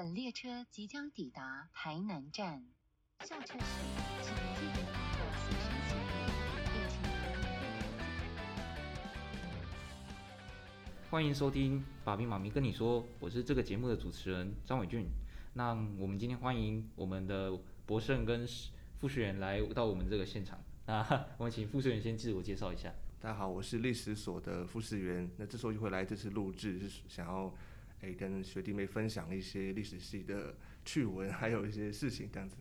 [0.00, 2.64] 本列车即将抵达台南站，
[3.24, 3.64] 下车时
[4.22, 4.78] 请记得
[5.34, 6.06] 随身行李，
[6.70, 7.42] 并请合理
[11.10, 15.04] 欢迎收听《爸比妈咪跟你说》，我是这个节目的主持人张伟俊。
[15.54, 18.46] 那我们今天欢迎我们的博胜跟
[18.98, 20.62] 傅学员来到我们这个现场。
[20.86, 22.94] 那我们请傅学员先自我介绍一下。
[23.18, 25.28] 大家好，我是历史所的傅士元。
[25.38, 27.52] 那之所以会来这次录制，是想要
[28.00, 32.56] 诶、跟学弟妹分享一些历史系的趣闻，还有一些事情这样子。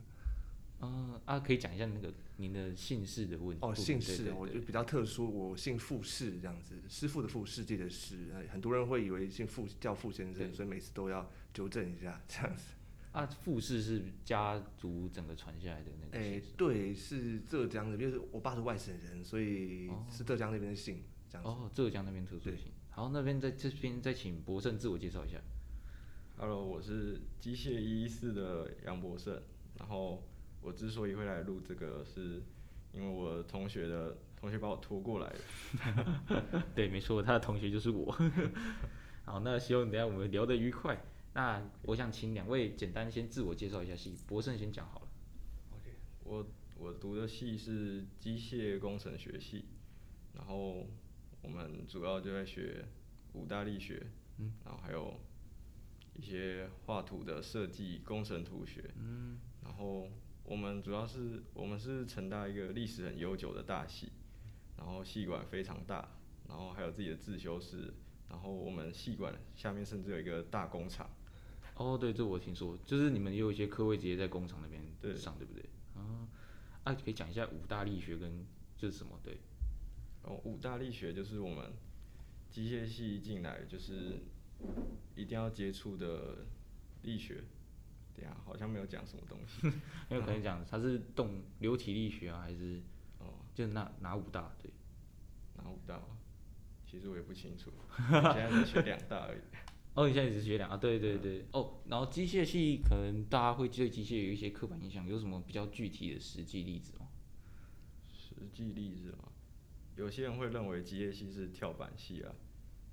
[0.80, 3.66] 嗯啊，可以讲一下那个您的姓氏的问题。
[3.66, 8.30] 哦，姓氏我就比较特殊，我姓傅氏这样子，师傅的傅，世界的世。
[8.32, 12.76] 呃很多人会以为姓傅叫傅先生，所以每次都要纠正一下这样子。
[13.12, 16.56] 啊，傅氏是家族整个传下来的那个诶、姓氏。
[16.56, 21.50] 对，是浙江的，因为我爸是外省人，所以哦是浙江那边的姓这样子。
[21.50, 22.72] 哦，浙江那边特殊对性。
[22.98, 25.40] 好，那边在这边再请博胜自我介绍一下。
[26.36, 29.40] Hello，我是机械一一四的杨博胜。
[29.78, 30.24] 然后
[30.64, 32.42] 我之所以会来录这个，是
[32.92, 36.64] 因为我同学的同学把我拖过来的。
[36.74, 38.12] 对，没错，他的同学就是我。
[39.26, 41.00] 好，那希望等一下我们聊得愉快。
[41.36, 45.08] 那我想请两位简单先自我介绍一下系，博胜先讲好了。
[45.70, 45.92] OK，
[46.24, 46.48] 我
[46.80, 49.66] 我读的系是机械工程学系，
[50.34, 50.88] 然后
[51.44, 52.84] 我们主要就在学
[53.38, 54.08] 五大力学，
[54.38, 55.14] 嗯，然后还有
[56.16, 60.10] 一些画图的设计、工程图学，嗯，然后
[60.44, 64.12] 我们主要是我们是成大一个历史很悠久的大系，
[64.78, 66.10] 然后系馆非常大，
[66.48, 67.94] 然后还有自己的自修室，
[68.30, 71.10] 然后我们系馆下面甚至有一个大工厂。
[71.76, 75.64] 哦，对，这我听说，就是你们也有一些科位直接在工厂那边对上，对不对？
[75.94, 76.28] 啊，
[76.86, 78.44] 啊，可以讲一下五大力学跟
[78.76, 79.20] 这是什么？
[79.24, 79.38] 对，
[80.24, 81.72] 哦，五大力学就是我们
[82.58, 84.20] 机械系一进来就是
[85.16, 86.48] 一定要接触的
[87.04, 87.44] 力学。
[88.16, 89.68] 等一下好像没有讲什么东西。
[90.10, 92.82] 因为可能讲它是动流体力学啊，还是
[93.20, 94.52] 哦，就是哪哪五大？
[94.60, 94.72] 对，
[95.56, 96.02] 哪五大？
[96.84, 97.70] 其实我也不清楚，
[98.10, 99.40] 现在只学两大而已。
[99.94, 100.78] 哦，你现在只是学两啊？
[100.78, 107.08] 对对对，哦，然后机械系可能大家会对机械有一些刻板印象，有什么比较具体的实际例子吗？
[108.12, 109.32] 实际例子嘛，
[109.96, 112.34] 有些人会认为机械系是跳板系啊，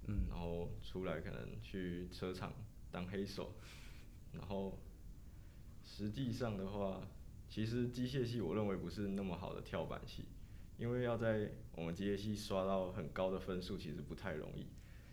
[0.07, 2.53] 嗯然后出来可能去车厂
[2.91, 3.55] 当黑手，
[4.33, 4.79] 然后
[5.85, 7.01] 实际上的话，
[7.49, 10.25] 其实机械系我认为不是那么好的跳板系，
[10.77, 14.67] 因为要在我们机械系刷到很高的分数，其实不太容易。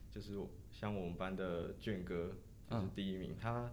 [0.09, 2.35] 就是我像我们班的卷哥
[2.69, 3.71] 就是嗯第一名，他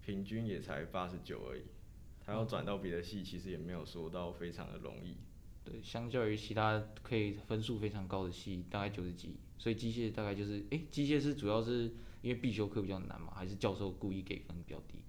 [0.00, 1.64] 平均也才八十九而已，
[2.18, 5.18] 他要转到别的系，其实也没有说到非常的容易。
[5.62, 15.00] 对，相较于其他可以分数非常高的系，大概九十几，所以机械大概就是，诶，机械是主要是因为必修课比较难嘛，还是教授故意给分比较低？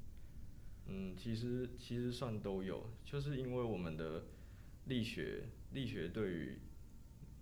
[0.88, 4.26] 嗯，其实其实算都有，就是因为我们的
[4.88, 6.60] 力学力学对于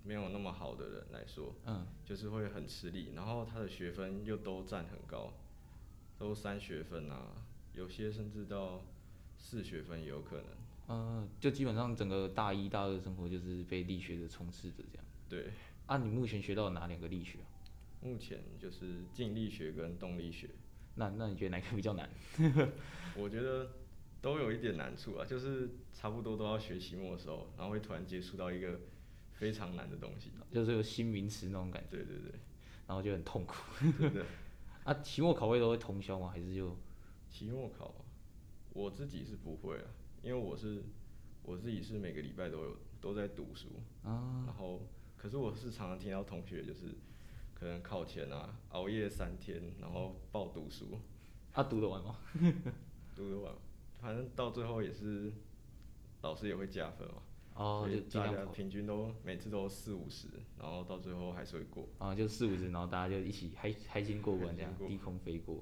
[0.03, 5.34] 没有那么好的人来说，嗯，就是会很吃力，然后他的学分又都占很高，
[6.20, 7.44] 都三学分啊，
[7.74, 8.86] 有些甚至到
[9.36, 10.46] 四学分也有可能。
[10.90, 15.06] 嗯，就基本上整个大一、大二的生活就是被力学的充斥着这样。
[15.28, 15.52] 对，
[15.89, 17.50] 啊，你目前学到哪两个力学啊？
[18.01, 20.47] 目前就是静力学跟动力学，
[20.94, 22.07] 那那你觉得哪个比较难？
[23.17, 23.72] 我觉得
[24.22, 28.79] 都有一点难处啊，就是差不多都要学期末的时候，然后会突然接触到一个
[29.33, 30.31] 非常难的东西。
[30.51, 32.39] 就是有新名词那种感觉，对对对，
[32.85, 33.55] 然后就很痛苦。
[33.99, 34.23] 真的。
[34.85, 36.29] 啊，期末考会都会通宵吗？
[36.29, 36.78] 还是就
[37.28, 38.05] 期末考，
[38.73, 39.85] 我自己是不会啊，
[40.22, 40.83] 因为我是
[41.41, 43.69] 我自己是每个礼拜都有都在读书，
[44.03, 44.44] 啊？
[44.45, 44.88] 然后
[45.22, 46.96] 可是我是常常听到同学就是
[47.53, 50.97] 可能考前啊熬夜三天，然后爆读书，
[51.52, 52.16] 啊，读得完吗？
[53.13, 53.53] 读得完，
[54.02, 55.34] 反正到最后也是
[56.22, 57.16] 老师也会加分嘛。
[57.56, 58.19] 哦，就。
[58.22, 61.85] 大家平均都每次都四五十，然后到最后还是会过。
[61.97, 65.62] 啊，就四五十，然后大家就一起嗨嗨心过关，这样低空飞过。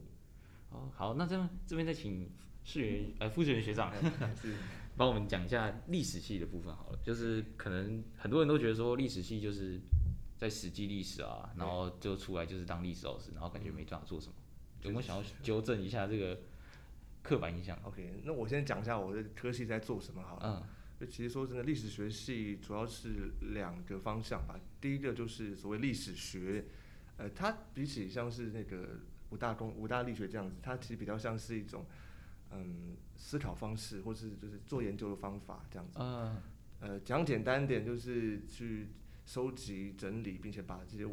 [0.69, 2.29] 哦，好，那这样这边再请
[2.63, 3.91] 世元呃副学员学长
[4.39, 4.53] 是
[4.97, 6.99] 帮我们讲一下历史系的部分好了。
[7.03, 9.79] 就是可能很多人都觉得说历史系就是
[10.37, 14.33] 在史记历史啊，然后就出来就是当历史老师，然后感觉没办法做什么。
[14.81, 16.39] 有没有想要纠正一下这个
[17.23, 20.61] 刻板印象？OK，那我先讲一下我的科系在做什么好了。
[20.61, 20.67] 嗯
[20.99, 24.59] 就其实说真的，历史学系主要是两个方向吧。
[24.81, 26.65] 第一个就是所谓历史学，
[27.17, 31.85] 呃，它比起像是那个五大公五大力学这样子，它其实比较像是一种
[32.49, 35.97] 嗯思考方式，或是就是做研究的方法这样子。
[35.99, 36.37] 嗯
[36.79, 38.89] 呃，讲简单点，就是去
[39.25, 41.05] 收集、整理，并且把这些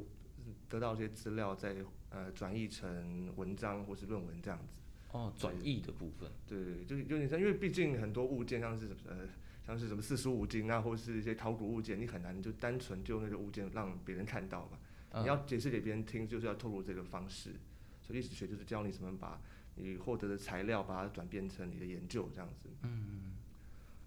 [0.69, 1.75] 得到这些资料再
[2.11, 4.83] 呃转译成文章或是论文这样子。
[5.12, 9.29] 哦，转译的部分，对，就是有点像，因为毕竟很多物件像是呃
[9.65, 14.79] 像是什么四书五经啊，或是一些考古物件，你很难就单纯就那个物件让别人看到嘛。
[15.12, 17.53] 嗯你要解释给别人听，就是要透露这个方式。
[18.03, 19.41] 所以历史学就是教你怎么把
[19.76, 22.69] 你获得的材料，把它转变成你的研究这样子。
[22.82, 23.32] 嗯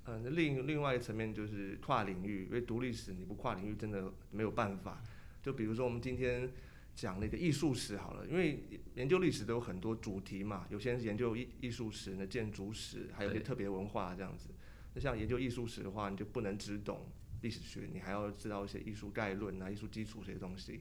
[0.06, 5.02] 嗯，那另另外一个层面就是跨领域，因为读历史你不跨领域真的没有办法。
[5.44, 6.50] 就比如说我们今天
[6.96, 8.64] 讲那个艺术史好了，因为
[8.96, 14.50] 研究历史都有很多主题嘛，有些人是研究艺艺术史、那建筑史，还有一些特别文化这样子。
[14.94, 17.06] 那像研究艺术史的话，你就不能只懂
[17.42, 20.80] 历史学，你还要知道一些艺术概论啊、艺术基础这些东西。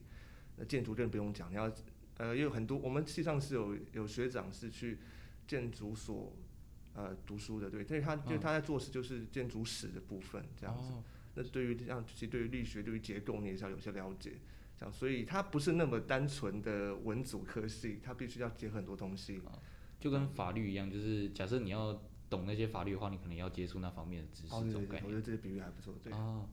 [0.57, 1.71] 那建筑更不用讲，你要
[2.19, 4.99] 呃，也有很多我们系上是有有学长是去
[5.47, 6.33] 建筑所
[6.95, 10.93] 呃读书的，对，但是他就嗯他在做事就是建筑史的部分这样子。
[10.93, 11.03] 哦，
[11.35, 14.33] 那对于这样，其实对于力学、对于结构，你也是要有些了解。
[14.79, 19.41] 这样，所以它不是那么单纯的文组科系，它必须要结合很多东西。
[19.99, 25.15] 就跟法律一样，就是假设你要懂那些法律的话，你可能要接触那方面的知识，哦，对对对，我觉。
[25.17, 25.95] 得这个比喻还不错。
[26.03, 26.47] 对，哦，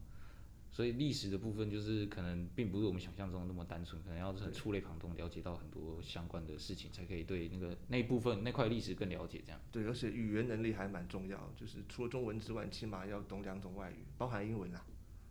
[0.73, 9.43] 所以历史的部分就是可能并不是我们想象中那么单纯，可能要很对触类旁通，了解到很多相关的事情，才可以对那个那一部分那块历史更了解。
[9.45, 9.61] 这样。
[9.71, 14.83] 对，而且语言能力还蛮重要，就是除了中文之外，起码要懂两种外语，包含英文啦。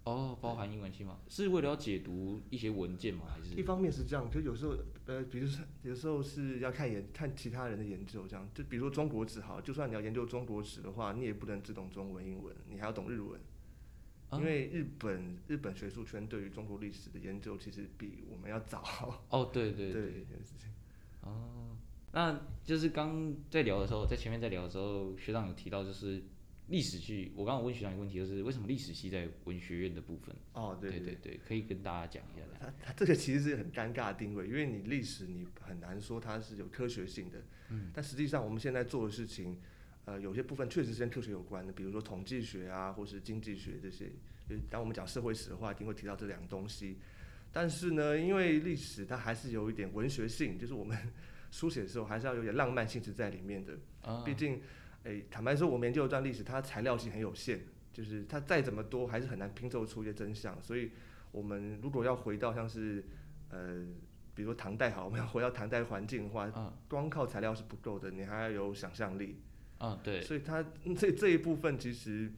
[0.05, 1.19] 哦，包含英文系吗？
[1.29, 3.25] 是为了要解读一些文件吗？
[3.29, 13.41] 还是一方面是这样，就有时候呃，比如说有时候是要看研看其他人的研究，这样就比如说中国史好，就算你要研究中国史的话，你也不能只懂中文、英文，你还要懂日文。
[14.32, 18.82] 啊因为日本日本学术圈对于中国历史的研究其实比我们要早。
[19.29, 20.70] 哦，对对 对，这件事情
[21.20, 21.76] 哦，
[22.12, 26.23] 那就是刚在聊的时候，在前面在聊的时候，学长有提到就是
[26.69, 30.34] 历史系，我刚刚问学长一个问题，就是为什么历史系在文学院的部分？
[30.55, 32.43] 哦，对对对对，可以跟大家讲一下。
[32.58, 39.58] 它它这个其实是很尴尬的定位，因为你历史你很难说它是有科学性的，嗯，但实际上我们现在做的事情，
[40.04, 44.10] 呃，有些部分确实是跟科学有关的，比如说统计学啊，或是经济学这些。
[44.49, 46.99] 就是当我们讲社会史的话，一定会提到这两个东西。
[47.52, 50.99] 但是呢，因为历史它还是有一点文学性，就是我们
[51.52, 53.78] 书写的时候还是要有点浪漫性质在里面的。
[54.02, 54.60] 啊毕竟，
[55.04, 57.60] 诶，坦白说，我们研究一段历史，它材料性很有限，
[57.93, 60.60] 就是它再怎么多，还是很难拼凑出一些真相。
[60.60, 60.90] 所以，
[61.31, 63.05] 我们如果要回到像是，
[63.50, 63.87] 呃，
[64.34, 69.40] 比如说唐代好，我们要回到唐代环境的话，嗯光靠材料是不够的，你还要有想象力。
[69.82, 72.31] 嗯，对，所以它嗯这这一部分其实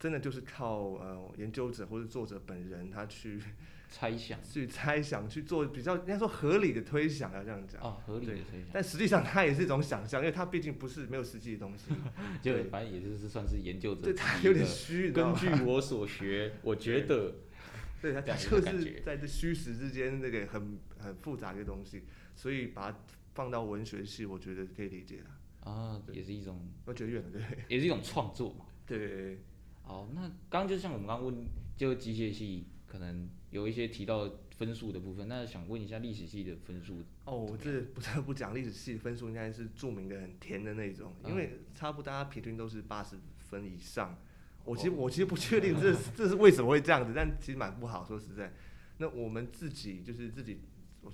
[0.00, 3.38] 真的就是靠呃研究者或者作者本人他去
[3.90, 7.80] 猜想去猜想去做比较应该说合理的推想要这样讲。
[7.82, 11.92] 哦，合理的对推想，但实际上它也是一种想象，因为它毕竟不是没有实际的东西，
[12.42, 17.34] 就对反正也就是算是研究者对他有点虚，根据我所学，我觉得
[18.00, 22.02] 对它这样它就是在这虚实之间那个很很复杂的一个东西，
[22.36, 22.98] 所以把它
[23.34, 25.30] 放到文学系，我觉得可以理解了。
[25.68, 28.66] 啊，对也是一种，我觉得远了，对 也是一种创作嘛。
[28.86, 29.38] 对
[29.82, 44.18] 好，那刚刚就像我们刚刚问，就机械系可能有一些提到分数的部分，那想问一下历史系的分数哦，我这不得不讲历史系分数应该是著名的很甜的那种，因嗯为差不多大家平均都是八十分以上。
[44.64, 48.52] 我哦其实我其实不确定这是 这是为什么会这样子，但其实蛮不好，说实在。
[48.98, 50.58] 那我们自己就是自己，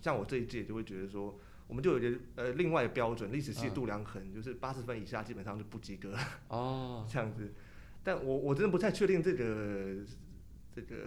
[0.00, 6.16] 像我这一届就会觉得说，我们就有一个呃另外的标准，历史系度量衡就是八十分以下基本上就不及格
[6.48, 7.52] 哦， 这样子。
[8.02, 10.04] 但我我真的不太确定这个
[10.74, 11.06] 这个。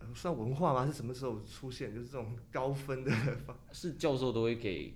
[0.00, 0.86] 呃算文化吗？
[0.86, 1.92] 是什么时候出现？
[1.92, 3.10] 就是这种高分的
[3.44, 4.94] 方 是教授都会给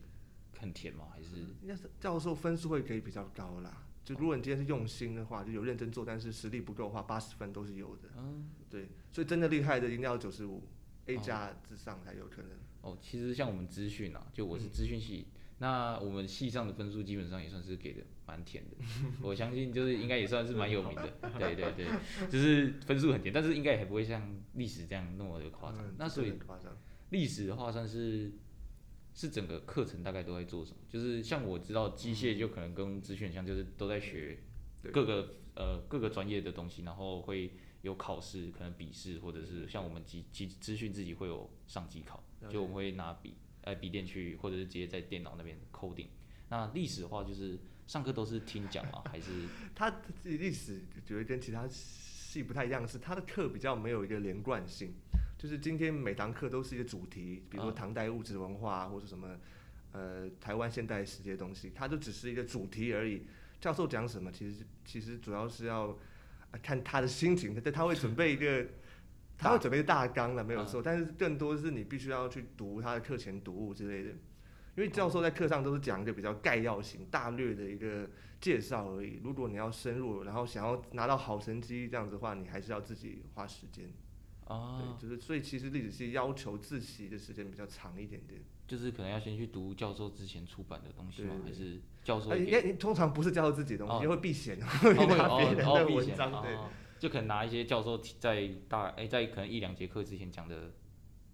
[0.60, 1.06] 很甜吗？
[1.12, 1.30] 还是
[1.60, 3.82] 应该是教授分数会给比较高啦。
[4.04, 8.10] 就如果你今天是用心的话，就有认真做，但是实力不够的话，八十分都是有的。
[8.16, 10.62] 嗯对，所以真的厉害的一定要九十五
[11.06, 12.50] A 哦加之上才有可能。
[12.82, 15.26] 哦，其实像我们资讯啊，就我嗯是资讯系，
[15.58, 18.76] 那我们系上的分数基本上也算是给的蛮甜的，
[19.22, 21.08] 我相信就是应该也算是蛮有名的，
[21.38, 21.86] 对对对，
[22.28, 25.80] 就是分数很甜，但是应该也不会像历史这样那么的夸张。
[25.86, 26.32] 嗯那所以。
[27.10, 28.32] 历史的话算是
[29.12, 30.78] 是整个课程大概都在做什么？
[30.88, 34.38] 就是像我知道机械就可能跟资讯很像，就是都在学
[34.90, 46.08] 各个呃各个专业的东西，然后会有考试，可能笔试，或者是像我们机机资讯自己会有上机考，就我们会拿笔呃笔电去，或者是直接在电脑那边 coding。
[46.48, 49.02] 那历史的话，就是上课都是听讲吗？
[49.10, 49.30] 还是
[49.74, 54.94] 他自己历史觉得跟其他系不太一样，是他的课比较没有一个连贯性。
[55.36, 59.36] 就是今天每堂课都是一个主题，比如说嗯唐代物质文化，或者什么
[59.90, 63.26] 呃台湾现代史这些东西，它就只是一个主题而已。
[63.60, 65.98] 教授讲什么，其实其实主要是要、呃
[66.58, 68.66] 看他的心情，他他会准备一个。
[69.38, 74.10] 他会准备大纲了，没有错，但是更多是你必须要去读他的课前读物之类的。
[74.10, 78.08] 因为教授在课上都是讲一个比较概要型、大略的一个
[78.40, 79.20] 介绍而已。
[79.24, 83.90] 如果你要深入，然后想要拿到好成绩这样子的话，你还是要自己花时间。
[84.46, 88.40] 哦，对，就是所以其实历史系要求自习的时间比较长一点点。
[88.72, 91.34] 就是可能要先去读教授之前出版的东西吗？
[91.44, 96.40] 对还是教授哎，通常不是教授自己的东西，哦会避嫌， 哦会会拿别人的文章。
[96.40, 100.72] 对，哦就可能拿一些教授在大哎、在可能一两节课之前讲的，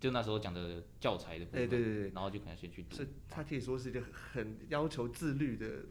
[0.00, 2.97] 就那时候讲的教材的部分，哎，对对对，然后就可能先去读。
[2.97, 4.02] 是它可以说是一个
[4.33, 5.85] 很要求自律的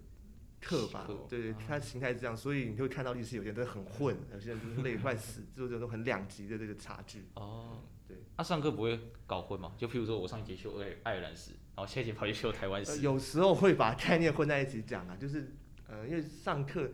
[0.60, 7.24] 课吧课，对对，啊它形态是这样，所以你会看到历史有些人真的很混，有些人就是累得快死， 就是这种很两极的这个差距。
[7.36, 8.18] 哦，对。
[8.38, 9.74] 那、上课不会搞混吗？
[9.78, 12.92] 就譬如说我上一节修爱爱尔兰史，然后下一节跑去修台湾史。
[12.92, 15.56] 呃有时候会把概念混在一起讲啊，就是
[15.88, 16.92] 呃，因为上课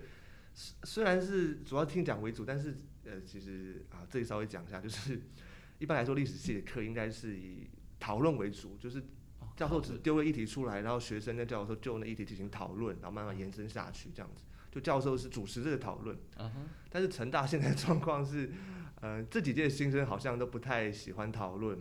[0.53, 5.21] 虽虽然是主要听讲为主，但是呃，其实啊，这里稍微讲一下，就是
[5.79, 7.67] 一般来说历史系的课应该是以
[7.99, 8.99] 讨论为主，就是
[9.39, 14.43] 哦教授只丢个议题出来，然后学生跟教授就那议题进行讨论，然后慢慢延伸下去这样子。
[14.73, 16.17] 就教授是主持这个讨论，
[16.89, 18.49] 但是成大现在的状况是，
[19.01, 21.77] 呃，这几届新生好像都不太喜欢讨论，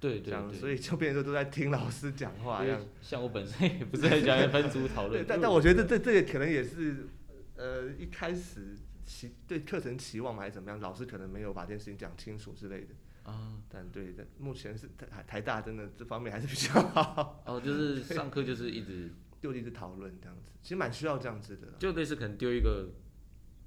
[0.00, 2.80] 这样，对对对，所以就变成说都在听老师讲话这样。
[3.02, 7.08] 像我本身也不是很喜欢分组讨对，论，但但我觉得这这也可能也是，
[7.56, 12.94] 呃，一开始期对课程期望嘛，还是怎么样，老师可能没有把这件事情讲清楚之类的。
[13.24, 19.10] 啊，但对，但目前是台台大真的这方面还是比较好，哦，就是 上课就是一直
[19.40, 21.68] 就一直讨论这样子，其实蛮需要这样子的。
[21.78, 22.88] 就类似可能丢一个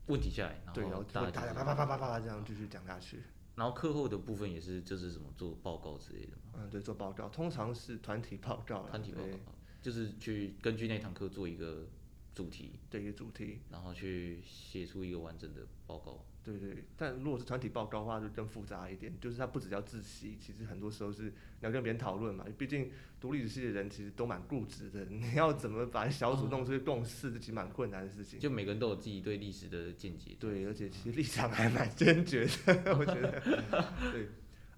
[0.07, 3.21] 问题下来，对，然后后大家啪啪啪啪啪啪这样继续讲下去。
[3.55, 11.85] 然后课后的部分也是就是什么做报告之类的嘛，嗯，对，做报告通常是团体报告，团体报告，就是去根据那堂课做一个
[12.33, 13.59] 主题，对一个主题。
[13.69, 16.25] 然后去写出一个完整的报告。
[16.43, 19.13] 对对，但如果是团体报告的话，就更复杂一点。
[19.19, 21.31] 就是它不只要自习，其实很多时候是你
[21.61, 22.45] 要跟别人讨论嘛。
[22.57, 28.39] 毕竟读历史系的人其实都蛮固执的， 你要怎么把小组弄出去共识，这其实蛮困难的事情。
[28.39, 30.35] 就每个人都有自己对历史的见解。
[30.39, 33.31] 对，而且其实立场还蛮坚决的， 我觉得。
[34.11, 34.29] 对，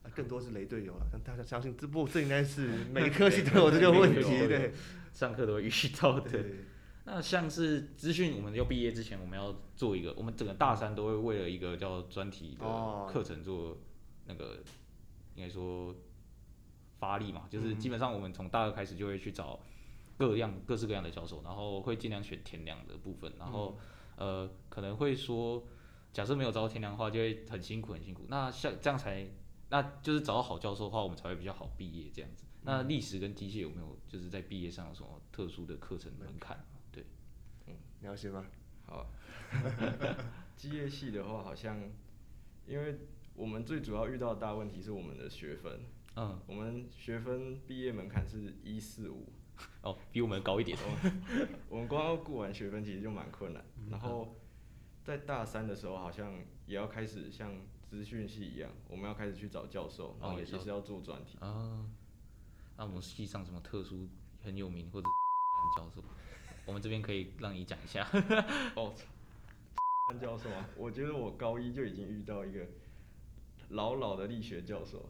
[0.04, 1.08] 啊，更多是雷队友了。
[1.12, 4.74] 但大家相信，这不这应该是每 科系都有这个问题，对
[5.14, 5.70] 上课都会遇
[6.02, 6.30] 到的。
[6.30, 6.56] 对。
[7.14, 13.78] 那像是资讯，我们要毕业之前，我们要做一个，我们整个大三都会为了一个叫专题的哦课程做
[14.28, 14.64] 那个，
[15.36, 15.94] 应该说
[17.00, 19.60] 发力嘛，就是嗯基本上我们从大二开始就会去找
[20.18, 23.78] 各样各式各样的教授，然后会尽量选天亮的部分，然后、
[24.16, 25.62] 呃可能会说，
[26.14, 28.24] 假设没有找到天亮的话，就会很辛苦很辛苦。
[28.30, 29.28] 那像这样才，
[29.68, 32.46] 那就是找到好教授的话，我们才会比较好毕业这样子。
[32.62, 36.64] 那历史跟机械有没有就是在毕业上有什么特殊的课程门槛？
[38.02, 38.46] 你要先吗？
[38.86, 39.08] 好，
[40.58, 41.80] 机业系的话，好像
[42.68, 42.98] 因为
[43.36, 45.80] 我们最主要遇到的大问题是我们的学分，
[46.16, 49.32] 嗯，我们学分毕业门槛是一四五，
[49.84, 50.78] 哦，比我们高一点。
[51.70, 53.64] 我们 光要顾完学分其实就蛮困难。
[53.78, 54.36] 嗯然后
[55.04, 56.34] 在大三的时候，好像
[56.66, 57.54] 也要开始像
[57.84, 61.38] 资讯系一样，我们要开始去找教授，然后也是也是要做专题。
[61.40, 61.86] 啊，
[62.78, 64.08] 那我们系上什么特殊
[64.44, 65.08] 很有名或者
[65.78, 66.04] 教授，
[66.66, 68.08] 我们这边可以让你讲一下。
[68.76, 68.94] 哦，
[70.10, 72.66] 安教授啊，我觉得我高一就已经遇到一个
[73.70, 75.10] 老老的力学教授，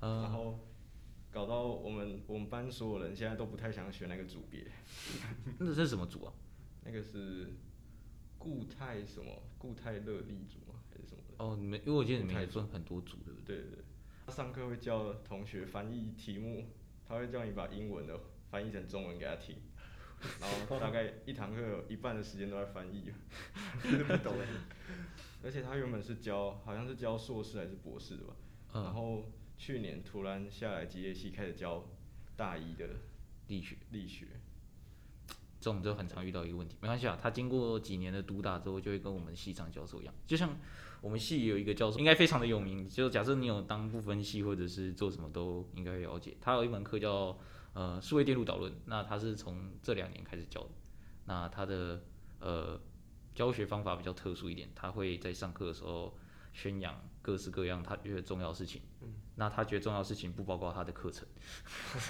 [0.00, 0.58] 然嗯，后
[1.30, 4.64] 搞到我们我们班所有人现在都不太想选那个组别，
[5.58, 6.32] 那这是什么组啊？
[6.84, 7.48] 那个是
[8.38, 10.80] 固态什么固态热力组吗？
[10.90, 11.44] 还是什么的？
[11.44, 13.56] 哦，你们因为我记得你们太也分很多组，对不对？
[13.56, 13.84] 对对对，
[14.26, 16.66] 他上课会叫同学翻译题目，
[17.06, 18.18] 他会叫你把英文的
[18.50, 19.56] 翻译成中文给他听，
[20.40, 23.10] 然后大概一堂课有一半的时间都在翻译，
[23.82, 24.46] 真 的不懂哎。
[25.42, 28.34] 而且他原本是教好像是教硕士还是博士的吧，
[28.74, 29.24] 然嗯，后
[29.56, 31.84] 去年突然下来机械系开始教
[32.36, 32.88] 大一的
[33.46, 34.26] 力学力学，
[35.60, 40.58] 这种就很常遇到一个问题，没关系啊，他经过几年的督打之后，就会跟我们系上教授一样，就像
[41.00, 47.38] 我们系有一个教授，应该非常的有名，就假设你有当部分系或者是做什么都应该会了解，他有一门课叫
[47.74, 50.70] 呃数位电路导论，那他是从这两年开始教的，
[51.26, 52.02] 那他的
[52.40, 52.80] 呃
[53.34, 56.16] 教学方法比较特殊一点，他会在上课的时候
[56.52, 58.82] 宣扬各式各样他觉得重要的事情，
[59.36, 61.26] 那他觉得重要的事情不包括他的课程。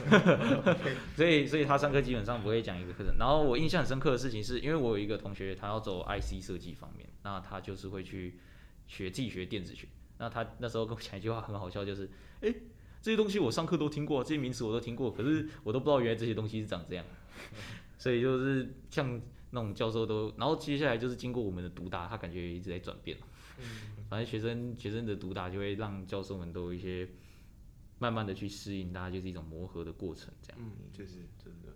[1.14, 3.14] 所以，所以他上课基本上不会讲一个课程。
[3.18, 8.38] 然后我印象很深刻的事情是，因为我有一个同学，他要走 IC 设计方面，那他就是会去
[8.86, 9.86] 学自己学电子学。
[10.16, 12.10] 那他那时候跟我讲一句话很好笑，就是，
[12.40, 12.54] 诶，
[13.00, 17.04] 这些东西我上课都听过，这些名词我都听过，可是我都不知道原来这些东西是长这样。
[17.98, 23.16] 所以就是像那种教授都，然后接下来就是经过我们的毒打，他感觉一直在转变。
[24.08, 27.08] 反正学生学生的毒打就会让教授们都有一些
[27.98, 30.58] 慢慢的去适应，大家就是一种磨合的过程这样。
[30.60, 31.14] 嗯，就是。
[31.42, 31.74] 真的。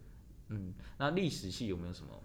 [0.48, 2.22] 嗯，那历史系有没有什么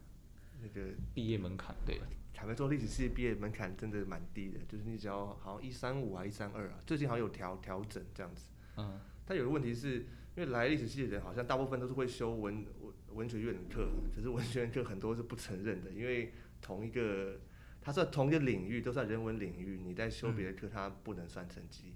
[0.62, 1.74] 那个毕业门槛？
[1.86, 2.00] 对，
[2.34, 8.50] 坦白说，历史系毕业门槛真的蛮低的，就是你只要好像一三五啊一三二啊，最近好像有调调整这样子。
[8.77, 10.00] 嗯，但有个问题是，
[10.36, 17.39] 因为来历史系的人好像大部分都是会修文文文学院的课，可是文学院课很多是不承认的，因为同一个
[17.81, 21.96] 它算同一个领域，都算人文领域，你在修别的课，它不能算成绩。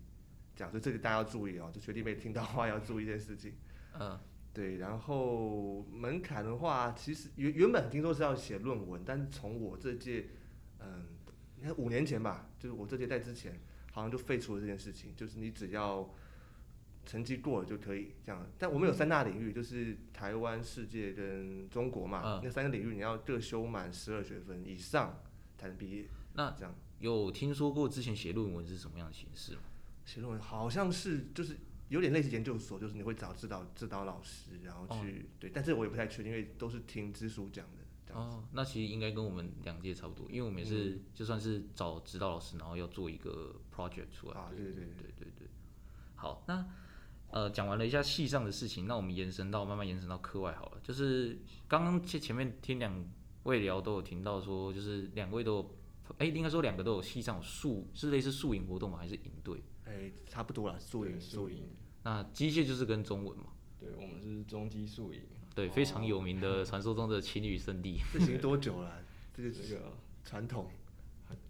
[0.56, 3.54] 这样，所以这里大家要注意哦，就学弟妹听到话要注意这件事情。
[4.00, 4.20] 嗯，
[4.54, 10.28] 对，然后门槛的话，其实原原本听说是要写论文，但是从我这届，
[10.80, 11.08] 嗯，
[11.58, 13.62] 你看五年前吧，就是我这届在之前，
[13.92, 16.14] 好像就废除了这件事情，就是你只要
[17.06, 18.46] 成绩过了就可以这样。
[18.58, 25.22] 但我们有三大领域，就是台湾、世界跟中国嘛，嗯那三个领域你要各修满十二学分以上
[25.58, 26.06] 才能毕业。
[26.34, 29.62] 那这样有听说过之前写论文是什么样的形式吗？
[30.06, 31.58] 写论文好像是就是
[31.90, 37.82] 有点类似研究所，就是你会找指导指导老师，然后去、对，但是我也不太确定，因为都是听支书讲的。
[38.14, 44.38] 哦，那其实应该跟我们两届差不多，因为我们也是、就算是找指导老师，然后要做一个 project 出来。
[44.38, 45.48] 啊，对对对对对对。
[46.16, 46.68] 好，那
[47.32, 50.82] 呃讲完了一下戏上的事情，那我们延伸到慢慢延伸到课外好了。
[50.84, 53.06] 就是刚刚前前面听两
[53.44, 55.76] 位聊都有听到说，就是两位都有，
[56.20, 58.98] 哎、应该说两个都有戏上有宿是类似宿营活动吗？
[58.98, 59.64] 还是营队？
[59.86, 61.70] 哎、差不多啦，宿营对宿营。
[62.04, 63.46] 那机械就是跟中文嘛，
[63.80, 65.22] 对我们是中机宿营，
[65.54, 68.00] 对，非常有名的传说中的情侣圣地。
[68.12, 69.04] 这行多久了？
[69.34, 70.70] 这个 这个传统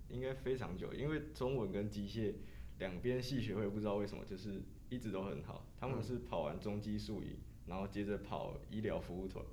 [0.10, 2.34] 应该非常久，因为中文跟机械
[2.80, 4.62] 两边系学会不知道为什么就是
[4.92, 9.44] 一直都很好，他们是跑完中基宿营，然后接着跑医疗服务团，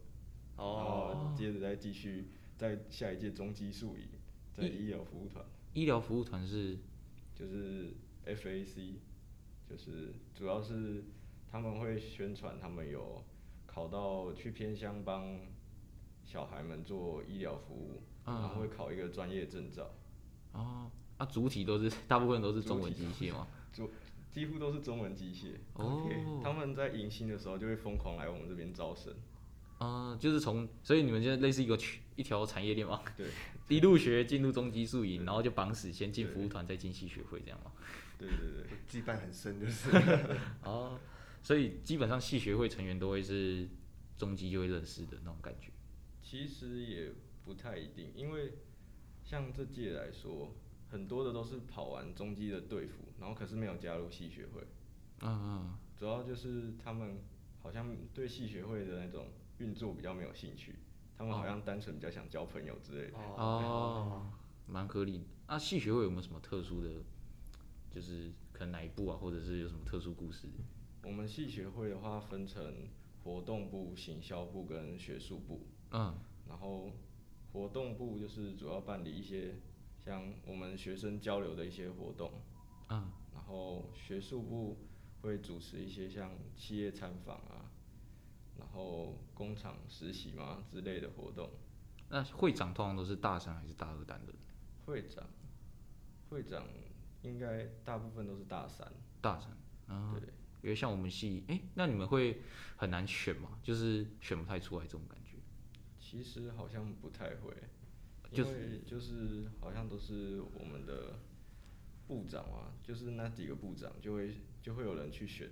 [0.56, 2.26] 然后接着再继续
[2.56, 4.08] 在下一届中基宿营，
[4.52, 6.76] 在医医疗服务团，医疗服务团是
[7.36, 7.94] 就是
[8.26, 8.94] FAC，
[9.70, 11.04] 就是主要是
[11.48, 13.22] 他们会宣传他们有
[13.64, 15.38] 考到去偏乡帮
[16.24, 19.88] 小孩们做医疗服务，嗯然后会考一个专业证照。
[20.52, 23.46] 哦，啊，主体都是大部分都是中文机械嘛。
[23.72, 23.88] 主
[24.30, 25.54] 几乎都是中文机械。
[25.74, 26.08] 哦
[26.42, 29.14] 他们在迎新的时候就会疯狂来我们这边招生。
[29.80, 33.28] 嗯、就是从，所以你们现在类似一个区一条产业链嘛，对
[33.76, 37.70] 一入学进入中基宿营，然后就绑死，先进服务团，再进系学会这样嘛。
[38.18, 38.36] 对对
[38.66, 39.88] 对，羁绊很深，就是
[40.64, 40.98] 哦，
[41.44, 43.68] 所以基本上系学会成员都会是
[44.16, 45.70] 中基就会认识的那种感觉。
[46.20, 47.12] 其实也
[47.44, 48.54] 不太一定，因为
[49.22, 50.52] 像这届来说，
[50.88, 54.62] 很多的都是跑完中基的队服，然后可是没有加入系学会。
[55.20, 57.18] 嗯嗯，主要就是他们
[57.60, 59.26] 好像对系学会的那种
[59.58, 60.76] 运作比较没有兴趣，
[61.16, 63.18] 他们好像单纯比较想交朋友之类的。
[63.18, 64.30] 哦，
[64.66, 65.24] 蛮合理的。
[65.48, 66.90] 那系学会有没有什么特殊的，
[67.90, 70.46] 就是可能哪一部啊，或者是有什么特殊故事？
[71.02, 72.88] 我们系学会的话分成
[73.24, 75.66] 活动部、行销部跟学术部。
[75.90, 76.14] 嗯，
[76.48, 76.92] 然后
[77.52, 79.54] 活动部就是主要办理一些
[80.08, 82.32] 像我们学生交流的一些活动，
[82.88, 84.78] 嗯，然后学术部
[85.20, 87.70] 会主持一些像企业参访啊，
[88.58, 91.50] 然后工厂实习嘛之类的活动。
[92.08, 94.34] 那会长通常都是大三还是大二担任？
[94.86, 95.26] 会长，
[96.30, 96.66] 会长
[97.20, 98.90] 应该大部分都是大三，
[99.20, 99.50] 大三。
[99.94, 100.26] 啊，对，
[100.62, 102.40] 因为像我们系，哎、那你们会
[102.76, 103.58] 很难选吗？
[103.62, 105.36] 就是选不太出来这种感觉。
[105.98, 107.52] 其实好像不太会，
[108.30, 111.18] 就是就是好像都是我们的
[112.06, 115.48] 部长啊，就是那几个部长就会就会有人去选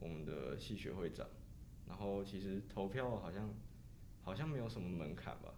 [0.00, 1.26] 我们的系学会长，
[1.88, 3.54] 然后其实投票好像
[4.22, 5.54] 好像没有什么门槛吧，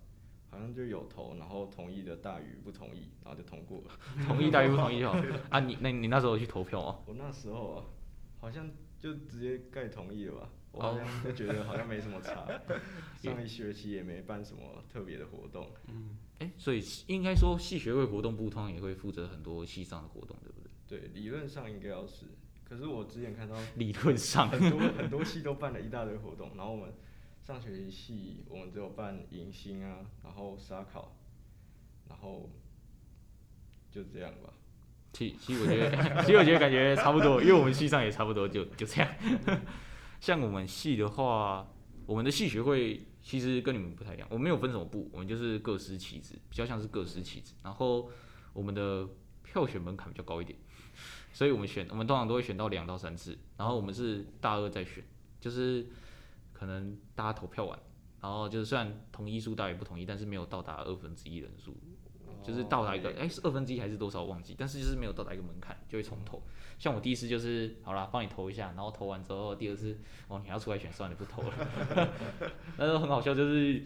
[0.51, 3.99] 好像就有投，然后同意的大于不同意，然后就通过了。
[4.27, 5.19] 同意大于不同意就好
[5.51, 5.61] 啊。
[5.61, 6.99] 你那你那时候去投票吗？
[7.07, 7.85] 我那时候啊，
[8.41, 12.47] 好像就直接盖同意了吧，我好像就 觉得好像没什么差，
[13.23, 15.71] 上一学期也没办什么特别的活动。
[15.89, 20.99] 嗯哎、所以应该说系学会活动部通常也会负责很多系上的活动，对不对？
[20.99, 22.27] 对，理论上应该要是，
[22.69, 26.93] 可是我之前看到理论上，很多很多系都办了一大堆活动，然后我们
[27.41, 31.17] 上学期系我们只有办迎新啊，然后沙考，
[32.09, 32.51] 然后
[33.91, 34.53] 就这样吧。
[35.13, 39.09] 其其实我觉得， 其实我觉得感觉差不多，因为我们系上也差不多，就就这样。
[40.25, 41.71] 像我们系的话，
[42.07, 47.53] 我们的系学会其实跟你们不太一样，我们没有分什么部，我们就是各司其职，比较像是各司其职。
[47.63, 48.11] 然后
[48.55, 49.07] 我们的
[49.43, 50.59] 票选门槛比较高一点，
[51.35, 55.05] 所以我们选，我们通常都会选到两到三次，然后我们是大二再选，
[55.43, 55.87] 就是
[56.55, 57.79] 可能大家投票完，
[58.23, 61.77] 然后就是虽然同意数大于不同意，但是没有到达二分之一人数，
[62.43, 66.43] 就是到达一个哦哎是二分之一还是多少忘记，但是就是没有到达一个门槛就会重投。
[66.79, 69.97] 像我第一次就是好啦，帮你投一下，然后投完之后第二次
[70.29, 72.09] 哦你要出来选算了不投了，
[72.77, 73.83] 那时候很好笑，就是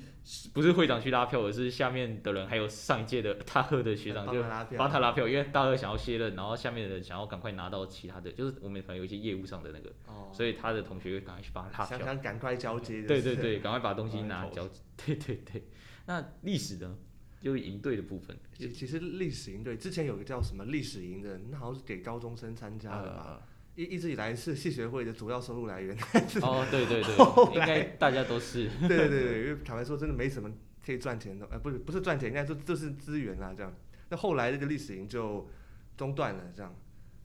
[0.52, 4.42] 不是会长去拉票，而是下面的人还有上一届的大二的学长就
[4.76, 11.98] 帮他拉票因为大二想要卸任，然后下面的人想要赶快拿到其他的，就是我们可能有一些业务上的那个，哦，所以他的同学会赶快去帮他拉票。
[11.98, 13.02] 想想赶快交接。
[13.02, 14.68] 对对，对， 赶快把东西拿交。
[15.06, 15.62] 对对对，
[16.06, 16.96] 那历史呢？
[17.40, 23.40] 就是营队的部分，其其实历史营队之前有个叫什么历史营的，那好像是给高中生参加的吧？
[23.76, 25.96] 呃，一一直以来是系学会的主要收入来源。
[26.42, 30.52] 哦，对对后对， 应该大家都是， 对对对对，因为坦白说，真的没什么
[30.84, 33.72] 可以赚钱的，呃，不是不是赚钱，应该说就是资源啊，这样。
[34.08, 35.48] 那后来这个历史营就
[35.96, 36.74] 中断了，这样。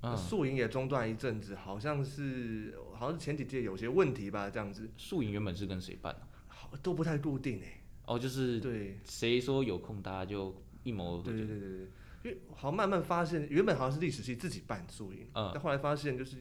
[0.02, 6.22] 那嗯，宿营也中断一阵子，好像是好像是前几届有些问题吧，这样子，宿营原本是跟谁办的？
[6.48, 7.82] 好都不太固定哎、
[8.16, 11.24] 哦，就是对谁说有空，大家就一谋而合。
[11.24, 11.88] 对对对对对，
[12.24, 16.38] 因为好像慢慢发现，原本好像是历史系自己办宿营，嗯但后来发现就是。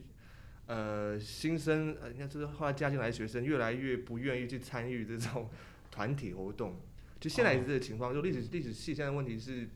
[0.64, 5.50] 呃，新生呃，应该就是后来加进来的学生越来越不愿意去参与这种
[5.90, 6.80] 团体活动。
[7.18, 9.68] 就现在也是这个情况，就历史历史系现在问题是，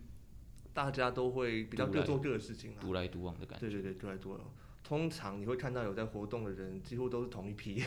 [0.73, 2.77] 大家都会比较独来各做各的事情啦。
[2.81, 3.69] 独来独往的感觉。
[3.69, 4.41] 对对对，独来独往。
[4.85, 7.83] 通常你会看到有在活动的人，几乎都是同一批，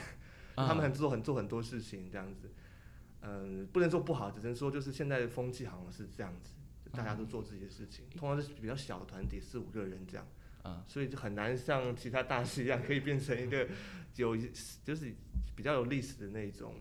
[0.56, 2.50] 啊 他们很做很做很多事情这样子。
[3.22, 6.54] 嗯，不能说不好，只能说就是现在的风气好像是这样子，
[6.92, 10.26] 大家都做自己的事情，通常是比较小的团体，四五个人这样。
[10.64, 13.68] 嗯，所以就很难像其他大师一样，可以变成一个
[14.18, 14.36] 有
[14.84, 15.14] 就是
[15.56, 16.76] 比较有历史的那种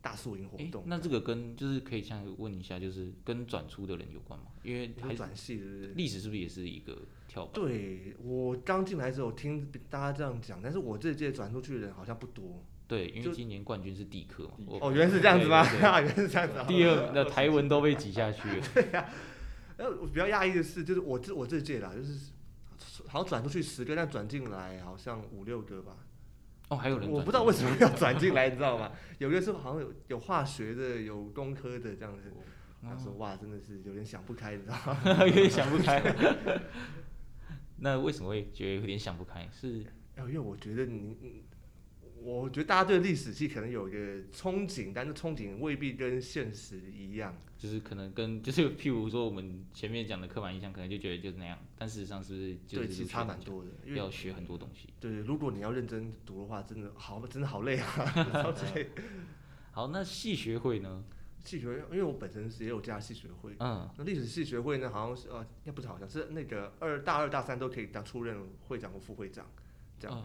[0.00, 0.84] 大树营活诶动。
[0.86, 4.46] 那这个跟就是可以这样问一下，就是跟转出的人有关吗？
[4.62, 5.64] 因为还还转系的？
[5.88, 7.54] 历史是不是也是一个跳板？
[7.54, 12.64] 对我刚进来的时候听大家这样讲，但是我这届转出去的人好像不多。
[12.90, 14.54] 对，因为今年冠军是地科嘛。
[14.80, 15.62] 哦，原来是这样子吗？
[15.62, 16.64] 对对 原来是这样子啊。
[16.66, 18.66] 第二的台文都被挤下去了。
[19.78, 22.32] 呃，我比较讶异的是，就是我这我这届啦，就是
[23.06, 25.98] 好像转出去十个，但转进来好像五六个吧。
[26.68, 28.90] 哦，还有人我不知道为什么要转进来，你知道吗？
[29.18, 32.32] 有的是好像有有化学的，有工科的这样子。
[32.82, 34.98] 他说哇，真的是有点想不开，你知道吗？
[35.24, 36.02] 有点想不开。
[37.76, 39.48] 那为什么会觉得有点想不开？
[39.52, 39.84] 是
[40.16, 41.44] 哎因为我觉得，你
[42.22, 43.98] 我觉得大家对历史系可能有一个
[44.32, 47.34] 憧憬，但是憧憬未必跟现实一样。
[47.58, 53.70] 就是可能跟 就是譬如说我们前面讲的刻板印象，可能就觉得就是那样，但事实上是不是就对，是其实差蛮多的。
[53.86, 54.88] 因为要学很多东西。
[55.00, 57.86] 对，如果你要认真读的话，真的好， 真的好累啊，
[58.42, 58.90] 超级累。
[59.72, 61.04] 好，那系学会呢？
[61.42, 69.46] 系学会，因为我本身是也有加系学会，嗯，那历史系学会呢，好像是呃，应该不是好像是那个二大二大三都可以当出任会长或副会长，
[69.98, 70.18] 这样。
[70.18, 70.24] 嗯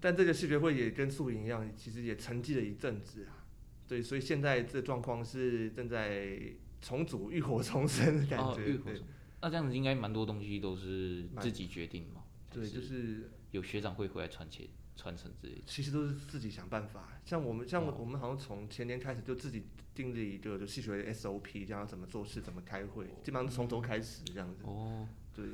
[0.00, 3.44] 但这个系学会也跟素营一样，其实也沉寂了一阵子啊。
[3.86, 6.40] 对，所以现在这状况是正在
[6.80, 8.64] 重组、浴火重生的感哦，觉。
[8.64, 9.06] 对浴火重
[9.42, 12.22] 那这样子应该蛮多东西都是自己决定嘛？
[12.50, 15.62] 对，就是有学长会回来传承传承之类的。
[15.66, 17.20] 其实都是自己想办法。
[17.24, 24.62] 像我们，像哦我们好像从前年开始就自己定立一个就系学会的 SOP，这样怎么做事、怎么开会，基本上是从头开始这样子。
[24.64, 25.46] 哦，对，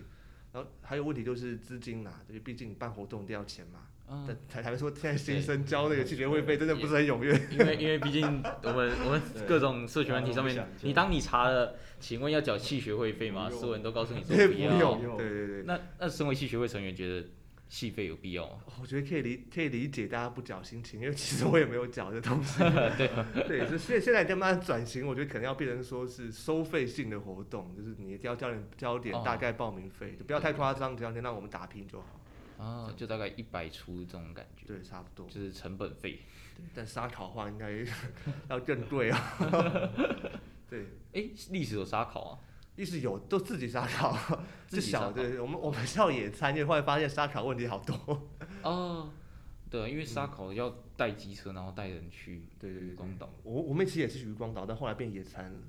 [0.53, 3.89] 然后还有问题就是资金啦，对，毕竟你办活动一定要钱嘛。
[4.09, 7.33] 嗯，但台台说现在新生交那个系学会费真的不是很踊跃。
[7.51, 8.25] 因为因为毕竟
[8.63, 13.51] 我们我们各种社群问题上面你当你查了，请问要缴系学会费吗？
[13.51, 14.95] 所有人都告诉你说 对，不要。
[15.17, 15.63] 对对对。
[15.65, 17.27] 那那身为系学会成员，觉得
[17.69, 18.59] 系费有必要吗？
[18.81, 22.61] 我觉得可以理可以理解大家不缴心情，因为其实我也没有缴这东西。
[22.61, 23.11] 对
[23.49, 32.21] 对， 就现现在在慢慢转型，我觉得可能要变成说是收费性的活动，就是你要交点交点哦大概报名费，就不要太夸张，只要能让我们打拼就好。
[32.59, 35.29] 啊，就大概一百出这种感觉，对，差不多。
[35.29, 36.21] 就是成本费。
[36.57, 37.71] 对，但烧烤的话应该
[38.49, 39.93] 要更贵啊。
[40.69, 42.39] 对，哎，历史有烧烤啊？
[42.77, 44.13] 历史有都自己烧 烤，
[44.69, 48.29] 就自己烧烤小的，我们我们校野餐，因为后来发现烧烤问题好多。
[48.63, 49.11] 哦，
[49.71, 53.31] 对，因为烧烤要带机车，然后带人去对对对渔光岛。
[53.43, 55.61] 我我们其实也是渔光岛，但后来变野餐了。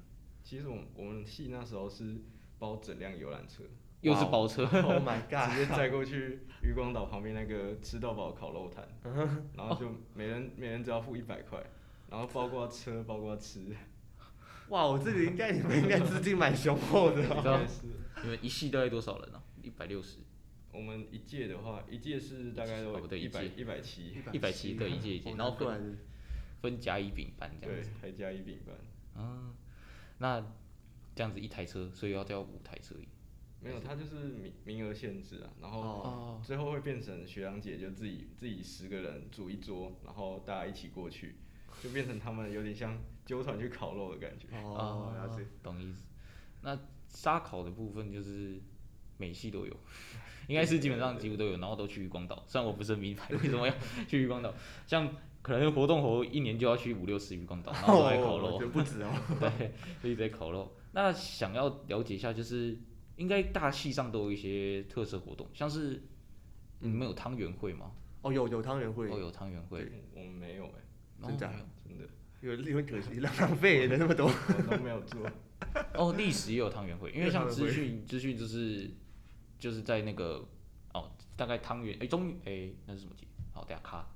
[0.44, 2.16] 其实我们我们系那时候是
[2.58, 3.64] 包整辆游览车，
[4.02, 5.50] 又是包车， Oh my 直 god！
[5.52, 8.88] 直接载过去渔光岛旁边那个吃到饱烤肉摊，
[9.56, 11.64] 然后就每人每人只要付一百块，
[12.10, 13.76] 然后包括车，包括吃，
[14.70, 17.42] 哇，我这里应该你们应该资金蛮雄厚的、哦。
[17.42, 17.82] 知 道应该是
[18.24, 19.42] 你们一系大概多少人啊？
[19.64, 20.20] 一百六十，
[20.72, 25.80] 我们一届的话，一届是大概都哦对一百一届一百七，一百七对一届一届哦然后难怪
[26.62, 29.24] 分甲乙丙班这样对子。，还甲乙丙班。
[29.26, 29.54] 啊，
[30.20, 30.40] 那
[31.16, 32.96] 这样子一台车，所以要叫五台车。
[33.60, 41.36] 没有，他就是名名额限制啊，然后哦最后会变成学长姐就自己自己十个人组一桌，然后大家一起过去，
[41.82, 44.48] 就变成他们有点像纠团去烤肉的感觉。
[44.58, 45.46] 哦，了解。
[45.64, 46.06] 懂意思。
[46.62, 46.78] 那
[47.10, 48.62] 沙烤的部分就是
[49.18, 49.76] 美系都有，
[50.48, 52.44] 应该是基本上几乎都有，然后都去渔光岛。
[52.48, 53.74] 虽然我不是很明白为什么要
[54.08, 54.54] 去渔光岛，
[54.86, 59.12] 像可能活动活一年就要去五六次渔光岛，然后都在烤肉哦，就不止哦。
[59.40, 59.72] 对，
[60.04, 60.76] 就一直在烤肉。
[60.92, 62.78] 那想要了解一下，就是
[63.18, 66.02] 应该大系上都有一些特色活动，像是
[66.80, 67.92] 你们有汤圆会吗？
[68.22, 70.80] 哦，有有汤圆会，哦，有汤圆会，我们没有哎、
[71.22, 71.50] 哦真假？
[71.50, 71.66] 没有。
[71.88, 72.10] 真的，
[72.42, 74.28] 有有点可惜，浪费了那么多。
[74.28, 75.30] 我都没有做。
[75.96, 78.92] 哦，历史也有汤圆会，因为像资讯 资讯就是
[79.60, 80.48] 就是在那个
[80.94, 83.26] 哦，大概汤圆哎中哎那是什么节？
[83.54, 84.08] 好，等一下卡。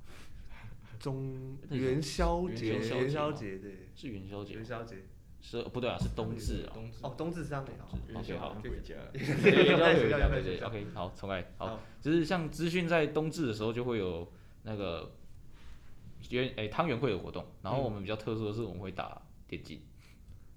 [0.99, 4.97] 中元宵节，元宵节对，是元宵节，元宵节。
[5.41, 6.71] 是哦不对啊，是冬至啊。
[6.73, 7.97] 冬至哦，冬至上面哦。
[8.15, 9.09] OK，好回家了。
[9.11, 14.31] 对，对对， OK，好，重来，好好，就是像资讯在冬至的时候就会有
[14.63, 15.11] 那个
[16.29, 19.81] 元诶汤圆会有活动，然后我们比较特殊的是我们会打电竞，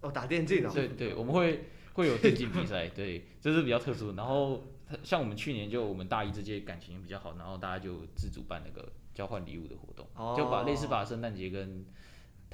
[0.02, 0.70] 哦，打电竞哦。
[0.72, 4.14] 对对，我们会会有电竞比赛，对，这是比较特殊。
[4.14, 4.62] 然后
[5.02, 11.84] 像我们去年就我们大一这届感情比较好，然后大家就自主办那个交换礼物的活动，就把类似把圣诞节跟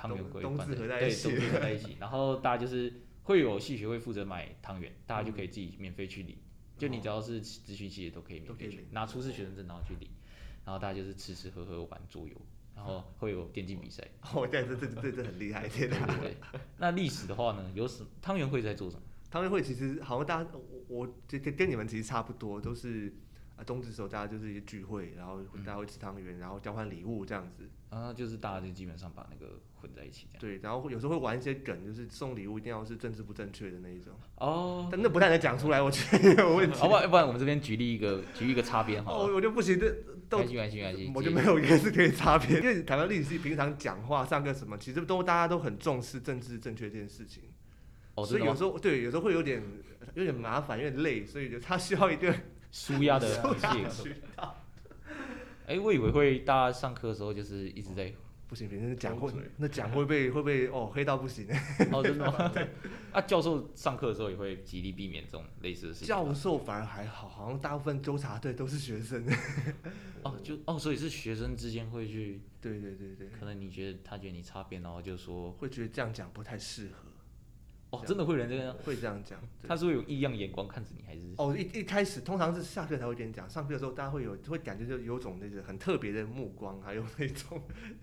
[0.01, 6.37] 汤圆会冬合在一起冬至合在一起， 然后大家就是会有系学会负责买汤圆，大家就可以自己免费去领，
[6.79, 10.09] 就你只要是咨询系的都可以免费去拿出示学生证然后去领，
[10.65, 12.35] 然后大家就是吃吃喝喝玩桌游，
[12.75, 14.03] 然后会有电竞比赛。
[14.35, 16.07] 哦，对，这这这这很厉害，天对哪！
[16.07, 19.03] 对对，那历史的话呢，有什汤圆会在做什么？
[19.31, 23.13] 汤圆会其实好像大家，我我跟跟跟你们其实差不多，都是
[23.61, 27.69] 啊冬至时候大家就是一些聚会，然后大家会吃汤圆，然后交换礼物这样子。
[27.91, 30.41] 啊，就是大家就基本上把那个混在一起这样。
[30.41, 36.79] 对，然后会有时候会玩一些梗，就是送礼物一定要是政治不正确的那一种，哦，但那不太能讲出来，我觉得有问题。
[36.79, 39.35] 好不然不然我们这边举例一个举一个擦边好哦，了。
[39.35, 39.95] 我就不行，这没
[40.29, 47.43] 都没关系没关系，我就没有一个是可以擦边，因为台湾历史系平常讲话、上课什么，其实都大家都很重视政治正确这件事情，
[48.15, 49.61] 哦，所以有时候对有时候会有点
[50.15, 52.33] 有点麻烦，有点累，所以就他需要一个
[52.71, 53.29] 舒压的
[53.59, 54.05] 借口。
[54.05, 54.57] 渠道。
[55.67, 58.13] 哎，我以为会大家上课的时候就是一直在，
[58.49, 61.47] 不行，别人讲会勾嘴那讲会被 会被哦黑到不行。
[61.93, 62.53] 哦，真的吗？
[63.13, 66.09] 啊，教授上课的时候也会极力避免这种类似的事情。
[66.09, 69.25] 教授反而还好，好像大部分纠察队都是学生。
[70.23, 77.10] 哦，就哦，所以是学生之间会去，对对对对，可能你觉得他觉得你擦边，然后就说，会觉得这样讲不太适合，
[77.91, 79.39] 哦，真的会有人这样，会这样讲。
[79.67, 81.21] 他是会有异样眼光看着你，还是？
[81.37, 87.61] 哦，一一开始通常是下课才会跟你讲，上课的时候大家会有会感觉就有种那个很特别的目光，还有那种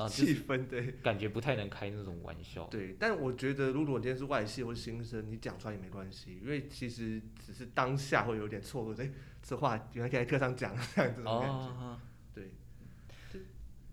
[0.09, 2.65] 气氛，对感觉不太能开那种玩笑。
[2.65, 2.97] 对。
[2.99, 9.09] 但我觉得如果你今天是外系或是新生，你讲出来也没关系，因为其实只是当下会有点错愕，哎，
[9.41, 11.55] 这话原来可以在课上讲，这样这种感觉。
[11.55, 11.99] 哦，
[12.33, 12.51] 对，
[13.31, 13.39] 这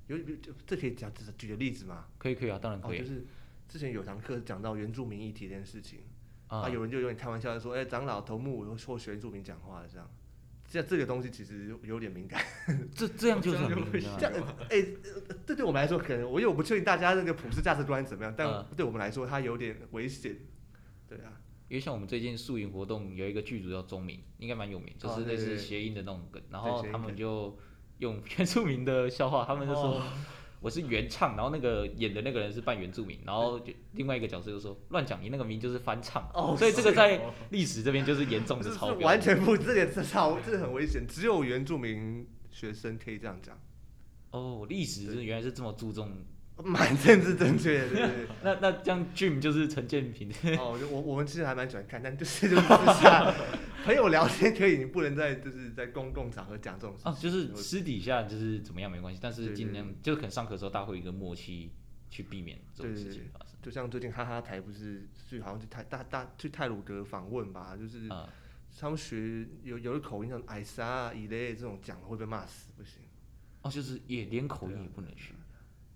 [0.09, 2.07] 有有这以讲，只是举个例子嘛。
[2.19, 3.03] 可以可以啊，当然哦，可以啊。
[3.03, 3.25] 就是
[3.69, 6.01] 之前有堂课讲到原住民议题这件事情，
[6.47, 6.59] 啊。
[6.61, 10.09] 啊，有人就有点开玩笑的说，哎、长老头目或学原住民讲话这样，
[10.69, 12.41] 这这个东西其实有有点敏感。
[12.95, 14.87] 这这样就是这样就会很明显啊这样，哎、
[15.29, 20.37] 呃这对我们来说可能，我因为我不确定大家那个普世价值观怎么样，但嗯对我们来说它有点危险。
[21.09, 27.59] 对啊，因为像我们最近宿营活动有一个剧组叫钟明，应该蛮有名，就是类似谐音的那种梗，然后他们就
[27.99, 29.99] 用原住民的笑话，他们就说。
[29.99, 30.03] 哦
[30.65, 43.61] 我是原唱，然后那个演的那个人是扮原住民，然后就另外一个角色就说乱讲，你那个名就是翻唱，哦所以这个在历史这边就是严重这是的超标，完全不，这点是超，这很危险，只有原住民学生可以这样讲，
[44.31, 46.11] 哦，历史是原来是这么注重，
[46.63, 48.27] 蛮政治正确的，对对对。
[48.45, 52.69] 那那这样 Jim 就是陈建平，哦，就我我们其实还蛮喜欢看，但就是就是私
[53.03, 53.35] 下
[53.85, 57.13] 朋友聊天可以，你不能在就是在公共场合讲这种事情。
[57.13, 61.73] 哦，就是私底下就是怎么样没关系，但是尽量就是可能上课的时候大家会有一个默契
[62.09, 68.29] 去避免这种事情发生，就像最近哈哈台不是去好像去泰大大去泰鲁格访问吧，就是啊、
[68.79, 73.03] 他们学有有的口音像艾莎啊、以类这种讲会被骂死，不行。
[73.63, 75.33] 哦，就是也连口音也不能学，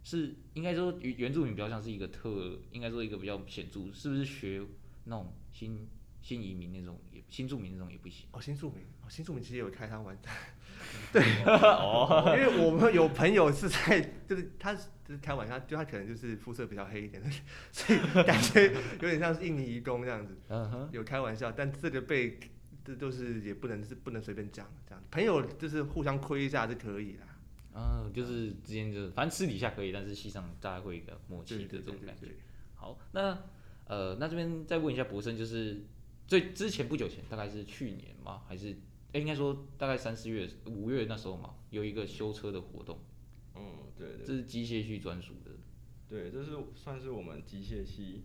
[0.08, 4.62] 是应该说原原住民比较像是一个特，应该说一个比较显著，是不是学
[5.04, 5.86] 那种新
[6.22, 8.26] 新移民那种也新住民那种也不行？
[8.32, 10.16] 哦，新住民，哦，新住民其实有开他玩，
[11.12, 17.22] 对哦， 因为我们有朋友是在，就是他就是开玩笑，就他可能就是肤色比较黑一点，
[17.70, 20.38] 所以感觉有点像是印尼移工这样子。
[20.48, 22.40] 嗯哼，有开玩笑，但这个被
[22.82, 25.04] 这都是也不能是不能随便讲这样。
[25.10, 27.26] 朋友就是互相亏一下是可以啦。
[27.74, 32.34] 嗯，就是之间就是反正私底下可以，但是戏上大家会有一个默契的这种感觉。
[32.74, 33.38] 好，那
[33.86, 35.82] 呃，那这边再问一下博生，就是
[36.26, 38.42] 最之前不久前，大概是去年吗？
[38.48, 38.76] 还是
[39.12, 42.98] 哎、应该说大概三四月、五月那时候嘛，有一个修车的活动，
[43.54, 43.62] 嗯，
[43.96, 45.52] 对对这是机械系专属的。
[46.08, 48.24] 对，这是算是我们机械系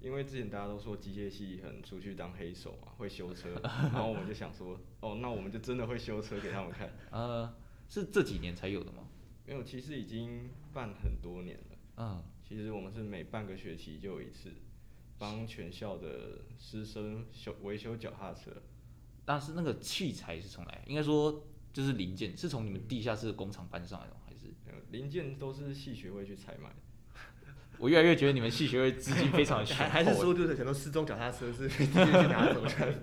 [0.00, 6.90] 因为之前大家都说机械系很出去当黑手嘛，会修车， 然后我们就想说，哦，那我们就真的会修车给他们看。
[7.12, 7.54] 呃，
[7.92, 9.06] 是这几年才有的吗？
[9.46, 11.76] 没有，其实已经办很多年了。
[11.98, 14.48] 嗯，其实我们是每半个学期就有一次，
[15.18, 18.50] 帮全校的师生修维修脚踏车。
[19.26, 24.16] 但是那个器材是从来，应该说就是零件是从你们地下室的工厂搬上来的？
[24.24, 24.46] 还是？
[24.68, 26.74] 呃零件都是系学会去采买。
[27.76, 32.94] 我越来越觉得你们系学会资金非常的雄还 还是厚说就是很多失踪脚踏车是直接去拿走的？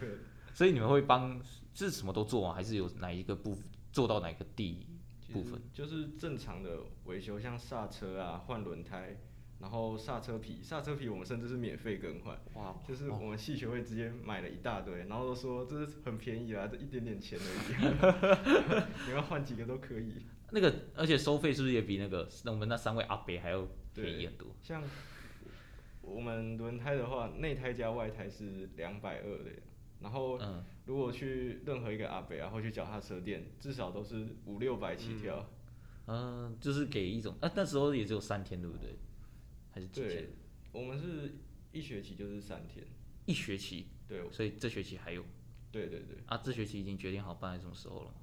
[0.54, 1.38] 所以你们会帮
[1.74, 2.54] 是什么都做吗？
[2.54, 3.54] 还是有哪一个部
[3.92, 4.86] 做到哪个地
[5.32, 5.60] 部分？
[5.72, 9.16] 就是正常的维修，像刹车啊、换轮胎，
[9.60, 12.38] 然后刹车皮，刹车皮我们甚至是免费更换。
[12.54, 20.14] 哇，就是我们系学会直接买了一大堆，然后都说这是很便宜啦，这一点点钱而已， 你要换几个都可以。
[20.52, 24.48] 那个而且收费是不是也比那个我们那三位阿伯还要便宜很多？
[24.60, 24.82] 像
[26.02, 29.50] 我们轮胎的话，内胎加外胎是两百二的，
[30.00, 35.48] 然后嗯，如果去任何一个阿北啊，或去脚踏车店，至少都是五六百起跳。
[36.06, 38.96] 嗯，就是给一种，啊，那时候也只有三天，对不对？
[39.70, 40.30] 还是几天对？，
[40.72, 41.36] 我们是
[41.70, 42.84] 一学期就是三天。
[43.26, 45.24] 一学期，对，所以这学期还有
[45.70, 48.14] 对对对，啊，这学期已经决定好办在什么时候了吗？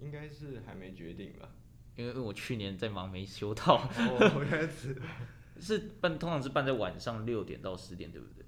[0.00, 1.48] 应该是还没决定吧？
[1.96, 5.00] 因为因为我去年在忙没修到，哦，原来是
[5.58, 8.43] 是办通常是办在晚上六点到十点，对不对？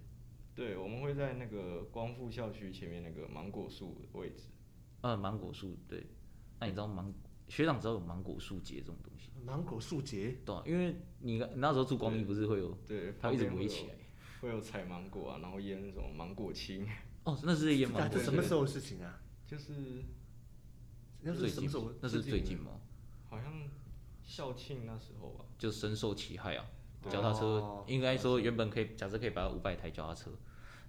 [0.57, 4.45] 对，我们会在那个光复校区前面那个芒果树的位置。
[5.03, 6.07] 呃，芒果树对。
[6.59, 7.13] 那你知道芒
[7.47, 13.95] 学长知道有芒果树节这种东西，芒果树节，对啊、因为你你那时候住光明不是会有，对，它会一直围起来。
[14.41, 16.89] 会有采芒果啊，然后腌什么芒果青，
[17.25, 19.21] 哦，那是腌芒啊果什么时候的事情啊？
[19.47, 20.03] 就是
[21.21, 21.93] 那是什么时候？
[22.01, 22.81] 那是最近吗？
[23.29, 23.69] 好像
[24.23, 25.45] 校庆那时候吧。
[25.59, 26.65] 就深受其害啊。
[27.09, 30.33] 脚踏车哦应该说原本可以，假设可以把五百台脚踏车，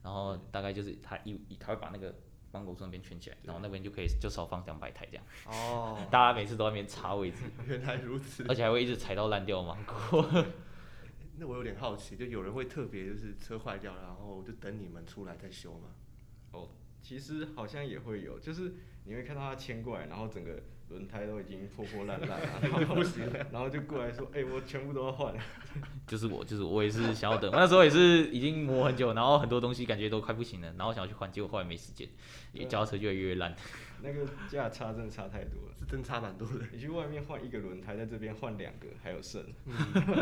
[0.08, 2.16] 然后大概就是他一一他会把那个
[2.54, 8.46] 芒果树那边圈起来，然后那边就可以就少放两百台这样，哦， 大家每次都在那边插位置， 原来如此。
[8.48, 10.46] 而且还会一直踩到烂掉的芒果。
[11.36, 15.90] 那我有点好奇，就有人会特别就是车坏掉，然后就等你们出来再修吗？
[16.54, 16.70] 哦，
[17.02, 25.34] 其实好像也会有，就是你会看到他牵过来，然后整个轮胎都已经破破烂烂了，然 后不行了，然后就过来说，哎、我全部都要换。
[26.08, 32.08] 就是我，就是我也是想要等，我那时候也是已经磨很久，然后很多东西感觉都快不行了，然后想要去换，结果后来没时间，
[32.54, 33.56] 对啊脚踏车越来越烂。
[34.02, 35.76] 那个价差真的差太多了。
[35.78, 36.66] 是真差蛮多的。
[36.72, 39.44] 你去外面换一个轮胎，在这边换两个，还有剩。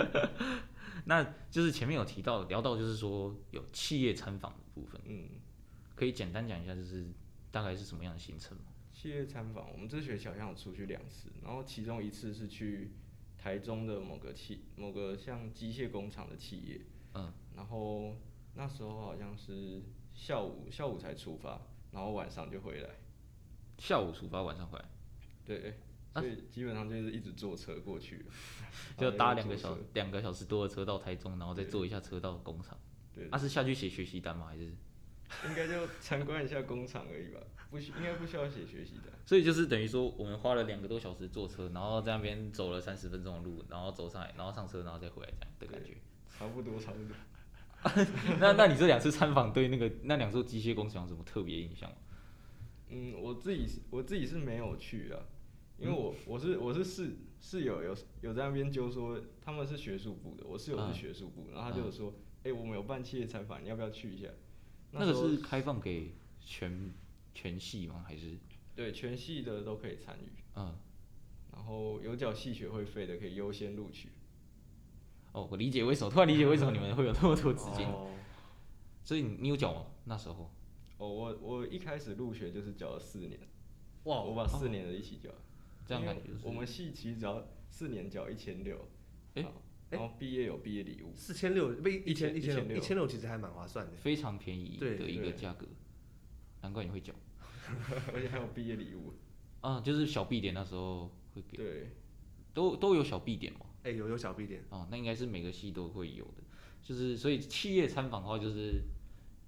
[1.06, 5.28] 那就是前面有提到聊到，就是说有企业参访的部分，嗯，
[5.94, 7.06] 可以简单讲一下，就是
[7.52, 8.64] 大概是什么样的行程吗？
[9.06, 12.90] 企业参访，我们这学期好像有出去两次，然后其中一次是去
[13.38, 16.82] 台中的某个企某个像机械工厂的企业，
[17.14, 18.16] 嗯，然后
[18.56, 22.90] 那时候好像是下午下午才出发，然后晚上就回来，
[23.78, 24.86] 下午出发，晚上回来，
[25.46, 25.76] 对，
[26.14, 26.22] 啊？
[26.22, 28.26] 所以基本上就是一直坐车过去，
[28.98, 32.76] 就搭两个小两个小时多的车到台中，然后再坐一下车到工厂。
[33.14, 34.48] 对，啊，是下去写学习单吗？
[34.48, 34.74] 还是？
[35.48, 39.12] 应该就参观一下工厂而已吧，不需应该不需要写学习的。
[39.26, 45.98] 所以就是等于说，我们花了两个多小时坐车，然后在那边走了三十分钟的路，然后走上来，然后上车，然后再回来这样的感觉。
[46.38, 47.16] 差不多，差不多。
[48.40, 51.96] 那那你这两次参访对那个那两座机械工厂有什么特别印象吗？
[52.90, 55.20] 嗯，我自己是我自己是没有去啊，
[55.78, 64.28] 因为嗯我我是我是室室友有有在那边就说他们是学术部的，我室友嗯是学术部，然后他就有说，哎、我们有办企业参访，你要不要去一下？
[64.92, 66.92] 那个是开放给全
[67.36, 68.04] 全系吗？
[68.08, 68.36] 还是
[68.76, 70.76] 对全系的都可以参与，嗯？
[71.54, 74.10] 然后有缴系学会费的可以优先录取。
[75.34, 77.86] 哦，我理解为什么，突然理解为什么你们会有那么多资金。
[77.86, 78.10] 哦
[79.04, 79.86] 所以你你有缴吗？
[80.06, 80.52] 那时候？
[80.98, 83.40] 哦，我我一开始入学就是缴了四年，
[84.06, 85.30] 哇，我把四年的一起缴，
[85.86, 88.88] 这样感觉就是我们系其实只要四年缴一千六，
[89.36, 89.46] 诶
[89.92, 93.92] 然后毕业有毕业礼物，四千六，不一千一千六，一千六其实还蛮划算的。
[93.98, 95.68] 非常便宜对的一个价格，
[96.64, 97.14] 难怪你会缴。
[98.14, 99.14] 而且还有毕业礼物。
[99.62, 101.92] 啊，就是小 B 点那时候会给，对，
[102.54, 103.62] 都都有小 B 点嘛。
[103.84, 106.44] 哎，有有小 B 点，哦，那应该是每个系都会有的。
[106.82, 108.82] 就是所以企业参访的话，就是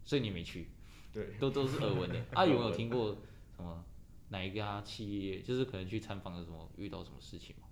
[0.04, 0.70] 所以你没去，
[1.14, 2.26] 对，都都是耳闻的。
[2.34, 3.16] 啊，有没有听过
[3.56, 3.86] 什么
[4.30, 7.68] 哪一家企业，就是可能去参访的什么遇到什么事情吗？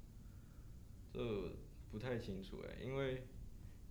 [1.11, 1.51] 这
[1.91, 3.25] 不太清楚哎，因为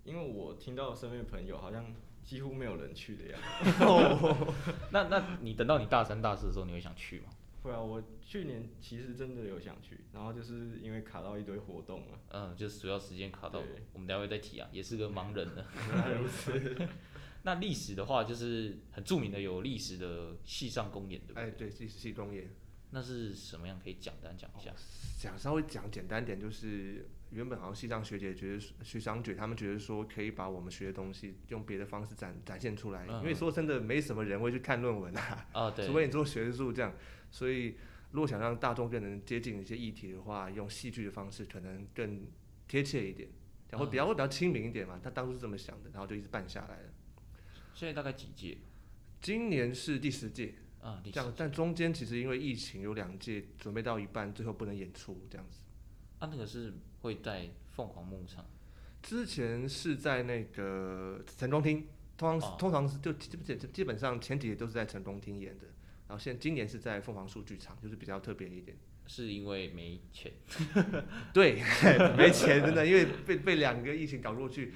[0.05, 1.84] 因为我听到身边的朋友好像
[2.24, 4.54] 几乎没有人去的样子。
[4.90, 7.26] 那那你等到你大三大四的时候，你会想去吗？
[7.62, 12.18] 会啊，我去年其实真的有想去，然后就是因为卡到一堆活动啊。
[12.30, 13.62] 嗯，就是主要时间卡到，
[13.92, 15.64] 我们待会再提啊，也是个盲人呢。
[15.88, 16.88] 原来如此。
[17.42, 21.42] 那历史的话，就是很著名的有历史的系上公演，对不对？
[21.42, 22.50] 哎，对，历史系公演。
[22.90, 23.78] 那是什么样？
[23.82, 24.72] 可以简单讲一下。
[25.18, 36.95] 讲稍微讲简单点，就是原本好像西藏学姐觉得学长姐他们觉得说可以把我们学的东西用别的方式展展现出来，嗯因为说真的没什么人会去看论文啊，啊，对除，非你做学术这样，
[37.30, 37.76] 所以
[38.12, 42.26] 如果想让大众更能接近一些议题的话，用戏剧的方式可能更
[42.68, 43.28] 贴切一点，
[43.70, 45.01] 然后比较会比较亲民一点嘛。
[45.03, 46.93] 他当初是这么想的，然后就一直办下来了。
[47.74, 48.59] 现在大概几届？
[49.20, 55.64] 今年是第十届，啊，这样，但中间其实因为疫情有两届准备到一半，最后不能演出这样子。
[56.20, 56.72] 啊，那个是
[57.05, 58.44] 会在凤凰牧场。
[59.02, 61.86] 之前是在那个城中厅，
[62.16, 65.66] 通常、哦通常是就基基基本上前几年都是在城中厅演的，
[66.09, 68.74] 然后现今年是在凤凰树剧场，就是比较特别一点。
[69.07, 70.32] 是因为没钱，
[71.34, 71.62] 对，
[72.16, 74.72] 没钱真的，因为被被两个疫情搞过去，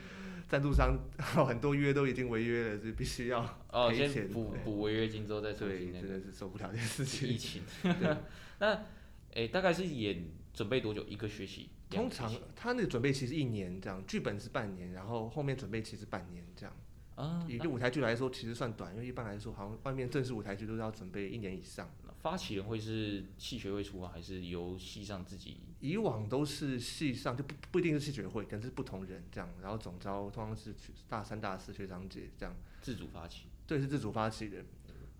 [0.47, 3.41] 赞助商 很多约都已经违约了，是必须要
[3.72, 7.62] 哦，赔钱先补对补违约金之后再重对，新那个真的是受不了这件事情疫情。
[7.81, 8.16] 情。
[8.59, 8.85] 那
[9.33, 11.03] 诶、大概是演准备多久？
[11.09, 11.70] 一个学期？
[11.91, 16.74] 两通常他那个准备期是一年这样，剧本是半年，然后后面准备期是半年这样。
[17.14, 21.91] 啊，以就舞台剧来说，其实算短，因为一般来说，好像外面正式舞台剧都是要准备一年以上。
[22.05, 25.57] 那发起人会是戏学会出啊，还是由戏上自己？
[25.80, 33.47] 以往都是戏上就不不一定是戏学会，可能是不同人这样，然后总招通常是学大三、大四学长姐这样，自主发起？
[33.66, 34.64] 对，是自主发起人。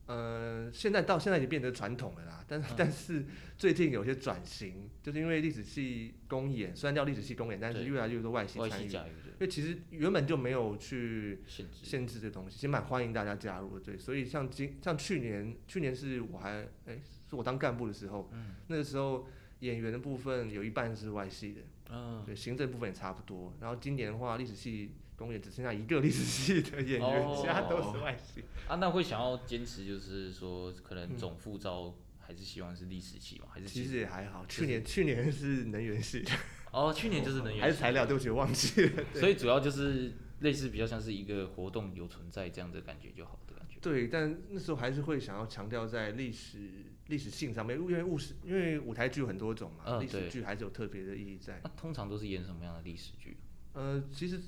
[0.09, 2.65] 呃，现在到现在已经变成传统了啦， 但、嗯。
[2.77, 3.27] 但是
[3.59, 11.85] 最近有些转型，就是因为历史系公演，虽然叫历史系公演，但是越来越多外系参与，因为其实原本就没有去限制。
[11.85, 16.99] 限制这东西，其实蛮欢迎大家加入的，对，所以像今像去年，去年是我还哎、
[17.29, 18.55] 是我当干部的时候，嗯。
[18.69, 19.27] 那个时候
[19.61, 28.45] 演员的部分有一半是外系的，嗯，对，行政部分也差不多，然后今年的话，历史系公演只剩下一个历史系的演员，哦其他都是外系。
[28.69, 33.47] 啊，那会想要坚持，就是说，可能嗯总副招还是希望是历史系嘛？
[33.51, 36.25] 还是其实也还好，去年去年是能源系，
[36.71, 39.05] 哦，去年就是能源系还是材料，对不起，我忘记了。
[39.15, 43.77] 所以主要就是类似比较像是一个活动有存在这样的感觉就好的感觉。
[43.81, 46.59] 对，但那时候还是会想要强调在历史
[47.07, 51.61] 历史性上面，因为务实，因为舞台剧有很多种嘛，历嗯史剧还是有特别的意义在。
[51.65, 53.37] 那通常都是演什么样的历史剧？
[53.75, 54.43] 呃，其实啊，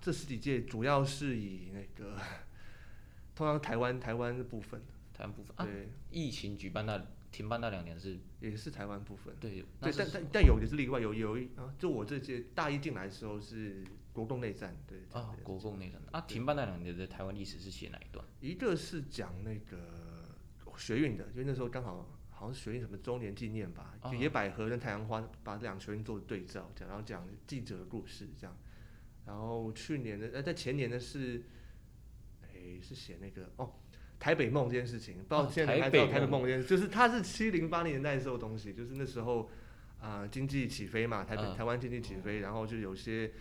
[0.00, 2.16] 这十几届主要是以那个，
[3.34, 4.80] 通常台湾台湾的部分，
[5.12, 9.34] 台湾部分啊，对，疫情举办那停办那两年是，也是台湾部分。
[9.38, 18.24] 对，对，但但但有的是例外，有有一啊，就我这届大一进来的时候是国共内战，对啊，国共内战啊，停办那两年的台湾历史是写哪一段？
[18.40, 20.34] 一个是讲那个
[20.76, 28.56] 学运的，因为那时候刚好好像是学运什么周年纪念吧，哦就野百合跟太阳花把这两个学院做对照，讲，然后讲记者的故事这样。
[29.26, 31.42] 然后去年的呃，在前年的是，
[32.42, 33.72] 哎，是写那个哦。
[34.18, 39.48] 台北梦这件事情，不知道哦现在你还知道台北台北梦这件事，就是它是七零八零年代的时候的东西，就是那时候
[39.98, 41.56] 啊、经济起飞嘛，台北、嗯。
[41.56, 43.32] 台湾经济起飞，然后就有些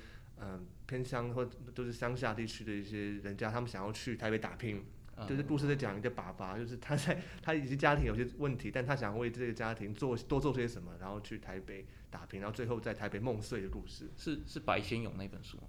[0.41, 1.43] 嗯、偏乡或
[1.75, 4.85] 都是乡下地区的一些人家，他们想要去台北打拼，
[5.17, 5.27] 嗯。
[5.27, 14.09] 就是故事在讲一个爸爸，就是他在他以及家庭有些问题，但他想为这个家庭做多做些什么，然后去台北打拼，然后最后在台北梦碎的故事。
[14.17, 15.63] 是是白先勇那本书吗？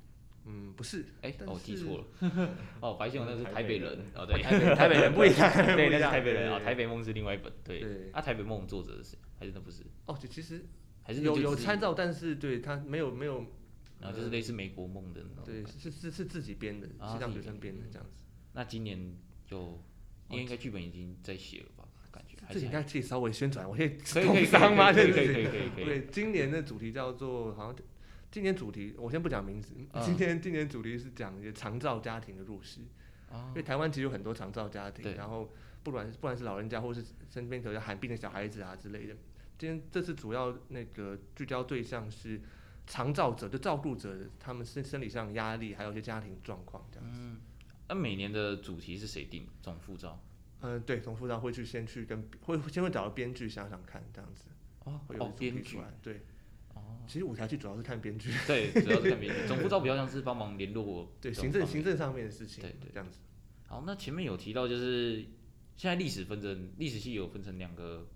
[0.47, 2.05] 嗯，不是，哎、但哦，我记是错了。
[2.81, 7.81] 哦，白先勇那是台台北北人，哦，对，台北台北人 不一样，对，那是台北人啊，对台北梦是另外一本，对。
[7.81, 9.19] 對啊，台北梦作者是谁？
[9.39, 9.85] 还是那不是？
[10.07, 10.65] 哦，其其实
[11.03, 13.45] 还是有有参照，但是对他没有没有，
[14.01, 15.65] 然后就是类似美国梦的那种对。
[15.67, 18.25] 是是是自己编的，啊西藏自己编学生编的这样子。
[18.55, 19.15] 那今年
[19.47, 19.79] 就
[20.31, 21.80] 因为应该剧本已经在写了吧？
[22.53, 24.93] 这是应该可以稍微宣传，我可以可以可以工商吗？
[24.93, 25.85] 可以可以这个可以可以可以。
[25.85, 27.77] 对，今年的主题叫做好像，
[28.31, 32.81] 今年主题我先不讲名字，嗯今天今年主题是讲一个长照家庭的入世，
[33.31, 35.51] 哦因为台湾其实有很多长照家对庭，然后
[35.83, 39.15] 不管不管是老人家或是身边有些罕病的小孩子啊之类的，
[39.59, 42.41] 今天这次主要那个聚焦对象是
[42.87, 47.11] 长照者，就照顾者他们身生理上的压力，还有一些家庭状况这样。
[47.13, 47.39] 嗯，
[47.89, 49.47] 那每年的主题是谁定？
[49.63, 50.21] 总副招？
[50.63, 54.45] 嗯、对，从辅导会去先去跟会先会找到编剧想想看这样子，
[54.85, 55.81] 哦会有主题编剧出。
[55.81, 55.93] 来。
[56.03, 56.21] 对，
[56.75, 58.31] 哦，其实舞台剧主要是看编剧。
[58.47, 59.47] 对，主要是看编剧。
[59.47, 63.19] 总副招比较像是帮忙联络 对行政行政上面的事情，对对这样子。
[63.67, 65.25] 好，那前面有提到，就是
[65.77, 68.07] 现在历史分成历史系有分成两个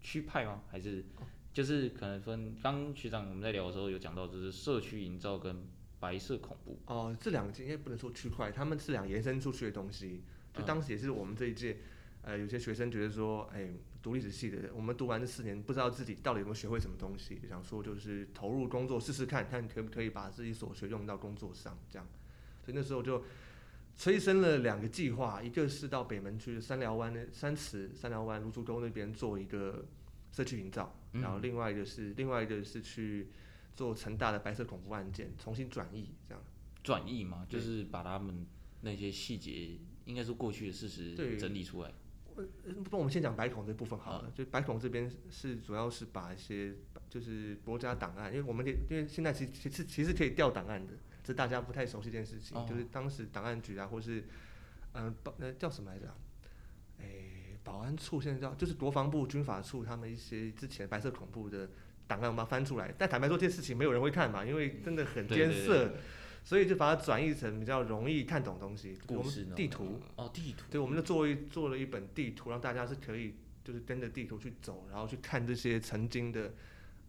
[0.00, 0.62] 区派吗？
[0.68, 1.04] 还是
[1.52, 2.56] 就是可能分？
[2.62, 5.64] 刚学长我们在聊的时候有讲到，就是社区营造跟
[6.00, 6.80] 白色恐怖。
[6.86, 10.22] 哦，这两个应该不能说区块，他们是两个延伸出去的东西。
[10.54, 11.78] 就嗯当时也是我们这一届，
[12.22, 13.68] 呃，有些学生觉得说，哎，
[14.00, 22.06] 读历史系的，我们读完这四年，不知道自己到底有没有学会什么东西，想说就是投入工作试试看，看可不可以把自己所学用到工作上，这样。
[22.64, 23.24] 所以那时候就
[23.96, 29.84] 催生了两个计划，一个是到北门区三寮湾的三池、三寮湾、芦竹沟那边做一个
[30.30, 33.30] 社区营造，然后另外一个是另外一个是去
[33.74, 36.44] 做成大的白色恐怖案件重新转译，这样。
[36.84, 38.46] 转译嘛，就是把他们
[38.82, 41.92] 那些细节，应该是过去的事实对整理出来。
[42.34, 44.30] 不，我们先讲白孔这部分好了。
[44.34, 46.74] 就白孔这边是主要是把一些
[47.08, 54.24] 就是国家档案，因为我们可以因为现在其其实其实可以调档案的，这大家不太熟悉这件事情，哦就是当时档案局啊，或是
[54.94, 56.14] 嗯保那叫什么来着、啊？
[56.98, 61.68] 诶、保安处现在叫就是国防部军法处他们一些之前白色恐怖的
[62.06, 62.94] 档案，我们翻出来。
[62.96, 65.96] 但坦白说，这件事情没有人会看嘛，因为真的很艰涩，对
[66.44, 68.96] 所以就把它转译成比较容易看懂的东西。
[69.08, 70.64] 我故事地图，哦，地图。
[70.70, 73.34] 对，我们就做一做了一本地图，让大家是可以
[73.64, 76.54] 就是跟着地图去走，然后去看这些曾经的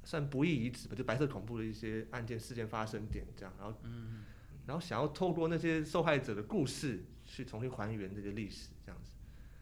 [0.04, 4.24] 算不义遗址吧，就白色恐怖的一些案件事件发生点这样，然后嗯。
[4.66, 9.12] 然后想要透过那些受害者的故事去重新还原这个历史这样子，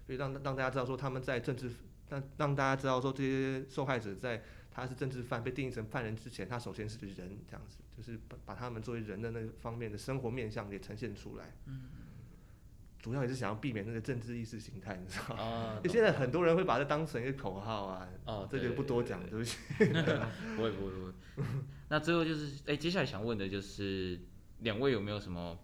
[0.06, 1.72] 所以让让大家知道说他们在政治
[2.08, 11.56] 让让大家知道说这些受害者在他是政治犯被定义成犯人之前，他首先是个人这样子，就是把把他们作为人的那个方面的生活面向给呈现出来。
[11.68, 11.84] 嗯
[13.04, 15.42] 主要也是想要避免那个政治意识形态，你知道吗？
[15.42, 19.58] 啊，现在很多人会把它当成一个口号啊，哦这就不多讲，对对不起。
[20.56, 21.06] 不会不会不
[21.42, 21.44] 会。
[21.90, 24.20] 那最后就是，哎、接下来想问的就是，
[24.60, 25.58] 两位有没有什么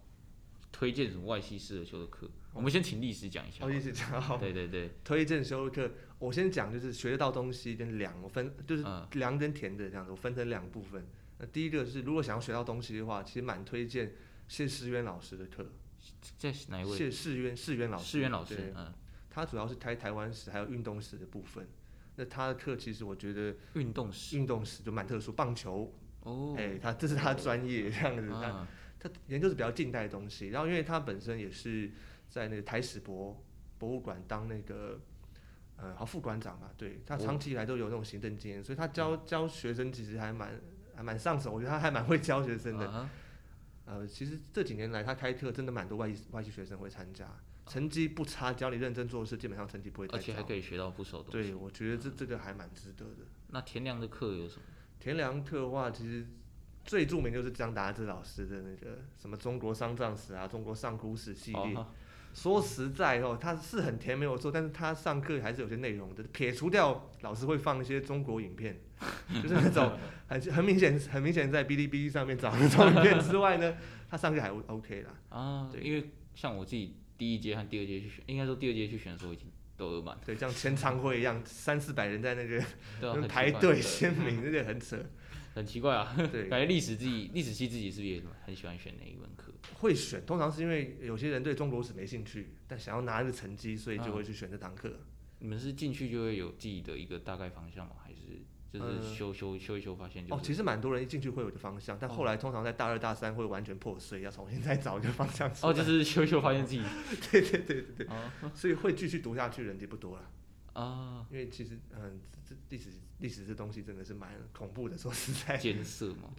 [0.72, 2.28] 推荐什么外系适合修的课？
[2.52, 3.68] 我们先请历史讲一下好，。
[3.68, 11.06] 历史讲好，对对对，推荐修的课，我先讲就是学得到东西跟凉，我分就是嗯凉跟甜的这样子，我分成两部分。
[11.38, 14.14] 那第一个是如果想要学到东西的话，其实蛮推荐
[14.48, 15.70] 谢世渊老师的课。
[16.38, 16.96] 这哪一位？
[16.96, 18.92] 谢世渊，世渊老师，世渊老师，嗯，
[19.28, 21.68] 他主要是开台湾史还有运动史的部分。
[22.16, 24.36] 那他的课其实我觉得运动史。
[24.36, 28.28] 运动史就蛮特殊，棒球，哦，哎、他这是他的专业这样子。
[28.30, 28.68] 他啊，
[28.98, 31.92] 他研究是比较近代的东西，然后因为他本身也是
[32.28, 33.40] 在那个台史博
[33.78, 35.00] 博物馆当那个
[35.76, 40.60] 呃好副馆长嘛，对他哦长期以来都有那种行政经验，所以他教教学生其实还蛮
[40.98, 43.08] 还蛮上手，我觉得他还蛮会教学生的。
[43.84, 47.24] 呃，其实这几年来他开课真的蛮多外系外系学生会参加，
[47.68, 50.42] 成绩不差，只要你认真做事，基本上成绩不会太而且还。
[50.42, 51.50] 可以学到不少东西。
[51.50, 53.28] 对，我觉得这这个还蛮值得的。
[53.50, 54.62] 那田良的课有什么？
[54.98, 56.26] 田良课的话，其实
[56.84, 61.76] 最著名就是张达志老师的那个什么中国丧葬史啊、中国上古史系列。
[61.76, 61.86] 哦
[62.38, 66.22] 说实在哦，他是很甜没有错，但是他上课还是有些内容的。
[66.32, 68.80] 撇除掉老师会放一些中国影片，
[69.42, 73.74] 就是那种很很明显、很明显在哔哩哔哩上面找那种影片之外呢，
[74.08, 75.10] 他上课还 OK 啦。
[75.30, 84.96] 啊，对因为像我自己第一届和第二届去选，应该说第二届去选的时候已经都额满，对，像签唱会一样，三四百人在那个排队签名，那个很扯。
[85.58, 86.16] 很奇怪啊。
[86.32, 89.52] 对，感觉历史自己历史系自己是不是也很喜欢选那一门课？
[89.74, 95.00] 会选，通常是因为有些人对中国史没兴趣，但想要拿那个成绩，所以就嗯会去选这堂课。
[95.40, 97.96] 你们是进去就会有自己的一个大概方向吗？
[98.02, 98.18] 还是
[98.72, 100.34] 就是呃修修修一修发现就是？
[100.34, 105.50] 哦，其实蛮多人一进去会有个方向，但后来通常在大二大三会完全破碎，要重新再找一个方向。
[105.62, 106.82] 哦，就是 修一修发现自己
[107.30, 110.30] 对对对对对，哦所以会继续读下去的人就不多了。
[110.74, 116.30] 啊因为其实嗯，这这历史历史这东西真的是蛮恐怖的，说实在，艰涩嘛。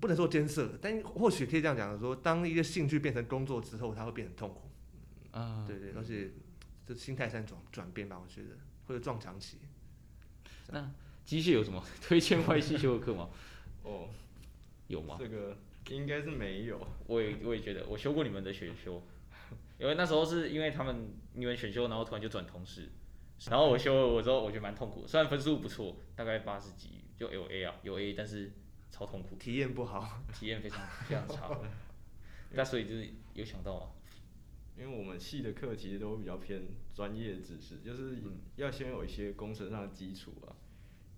[0.00, 4.68] 不能说艰涩，但或许可以这样讲说，当一个兴趣变成工作之后，它会变成痛苦。
[5.30, 6.30] 啊，对对，而且
[6.86, 8.48] 这心态上转转变吧，我觉得
[8.86, 9.58] 会有撞墙期。
[10.68, 10.90] 那
[11.24, 13.30] 机械有什么推荐外系修的课吗？
[13.84, 14.08] 哦，
[14.88, 15.16] 有吗？
[15.18, 15.56] 这个
[15.88, 16.86] 应该是没有。
[17.06, 19.02] 我也我也觉得，我修过你们的选修，
[19.78, 22.90] 因为那时候是因为他们你们选修，然后突然就转通识，
[23.48, 28.50] 然后我修了我之后，我觉得蛮痛苦，虽然分数不错，大概八十几，就有 A 啊，有 A，但是
[28.90, 31.50] 超痛苦，体验不好， 体验非常非常差。
[32.52, 33.90] 那所以就是有想到啊，
[34.78, 36.62] 因为我们系的课其实都比较偏
[36.94, 38.18] 专业知识，就是
[38.56, 40.56] 要先有一些工程上的基础啊。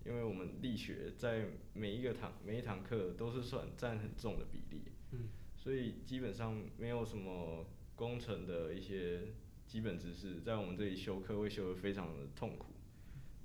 [0.07, 1.45] 因为我们力学在
[1.75, 9.35] 每一个堂每一堂课都是算占很重的比例，嗯，所以基本上没有什么工程的一些
[9.69, 12.73] 基本知识，在我们这里修课会修得非常的痛苦。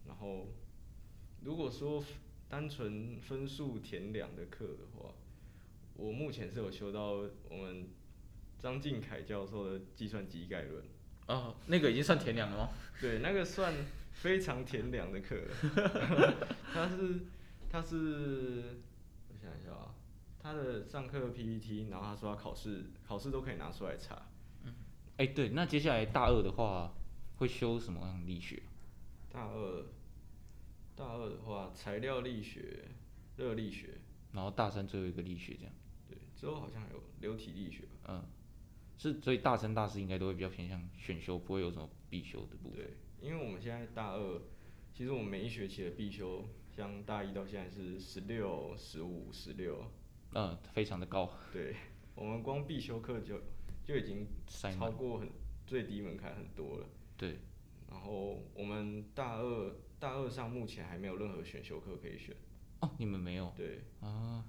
[0.08, 0.48] 然后
[1.42, 2.02] 如果说
[2.48, 5.14] 单纯分数填两的课的话，
[5.96, 7.90] 我目前是有修到我们
[8.58, 10.82] 张敬凯教授的计算机概论，
[11.28, 12.70] 哦，那个已经算填两了吗？
[13.02, 13.74] 对，那个算
[14.14, 16.48] 非常填两的课了。
[16.74, 17.20] 他是
[17.70, 18.80] 他是，
[19.28, 19.94] 我想一下啊，
[20.40, 24.30] 他的上课 PPT，然后他说他考试考试都可以拿出来查。
[25.18, 26.94] 哎、对，那接下来大二的话，
[27.38, 28.64] 会会修什么样的力学？
[29.30, 29.86] 大二，
[30.96, 32.86] 大二的话，材料力学、
[33.36, 33.98] 热力学，
[34.32, 35.74] 然后大三最后一个力学这样。
[36.08, 38.08] 对，之后好像有流体力学吧。
[38.08, 38.24] 嗯，
[38.98, 42.78] 是，所以大三、大四应该都会比较偏向选修，不会有什么必修的部分。
[42.78, 44.42] 对，因为我们现在大二，
[44.94, 49.92] 其实我们每一学期的必修，像大一到现在是十六、十五、十六，
[50.34, 51.30] 嗯，非常的高。
[51.52, 51.76] 对，
[52.16, 53.42] 我们光必修课就
[53.84, 55.30] 就已经超过很
[55.66, 56.88] 最低门槛很多了。
[57.18, 57.40] 对，
[57.90, 62.36] 然后我们大二大二上目前还没有任何选修课可以选。
[62.82, 64.46] 哦，你们没有对，啊？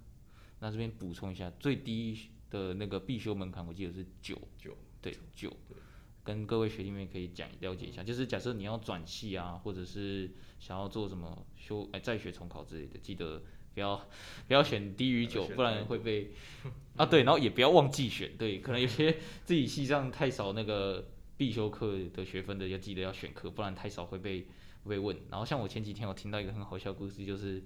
[0.61, 5.77] 那这边补充一下，最低的那个必修门槛，我记得是九，九对，九对。
[6.25, 13.43] 跟各位学弟妹可以讲了解一下，就是假设你要转系啊，或者是想要做什么修哎再学重考之类的，记得
[13.75, 14.09] 不要
[14.47, 16.31] 不要选低于九，不然会被
[16.97, 24.47] 啊对，然后也不要忘记选，对，可能有些自己系上太少那个必修课的学分的，要记得要选课，不然太少会被
[24.85, 25.17] 会被问。
[25.29, 27.63] 然后像我前几天我听到一个很好笑的故事，就是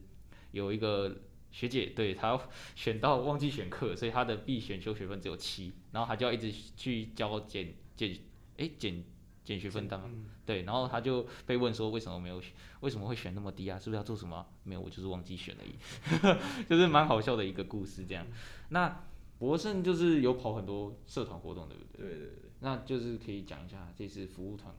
[0.53, 1.15] 有一个
[1.51, 2.41] 学姐对她
[2.75, 8.17] 选到忘记选课，所以她的必选修学分只有七，然后她就要一直去交减减
[8.57, 9.05] 哎减
[9.49, 10.11] 减学分单嘛，
[10.45, 13.79] 对，然后他就被问说为什么没有选，为什么会选那么低啊？
[13.79, 14.47] 是不是要做什么啊？
[14.63, 15.75] 没有，我就是忘记选而已，
[16.69, 18.27] 就是蛮好笑的一个故事这样。
[18.69, 19.05] 那
[19.39, 22.07] 博胜就是有跑很多社团活动，对不对？
[22.07, 22.51] 对对对。
[22.61, 24.75] 那就是可以讲一下这次服务团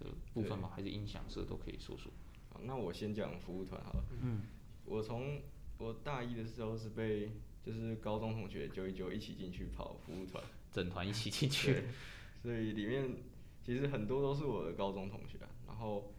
[0.00, 0.68] 的部分吗？
[0.74, 2.10] 还是音响社都可以说说。
[2.50, 4.04] 好，那我先讲服务团好了。
[4.20, 4.40] 嗯。
[4.84, 5.40] 我从
[5.78, 7.30] 我大一的时候是被
[7.64, 10.42] 就是高中同学揪一揪一起进去跑服务团，
[10.72, 11.84] 整团一起进去，
[12.42, 13.14] 所以里面
[13.68, 15.48] 其实很多都是我的高中同学啊。
[15.66, 16.14] 然后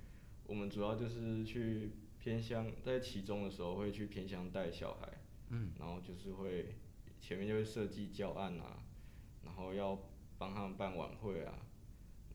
[0.46, 5.10] 我们主要就是去偏乡，在其中的时候会去偏乡带小孩，
[5.50, 6.76] 嗯，然后就是会
[7.20, 8.84] 前面就会设计教案啊，
[9.44, 9.98] 然后要
[10.38, 11.56] 帮他们办晚会啊，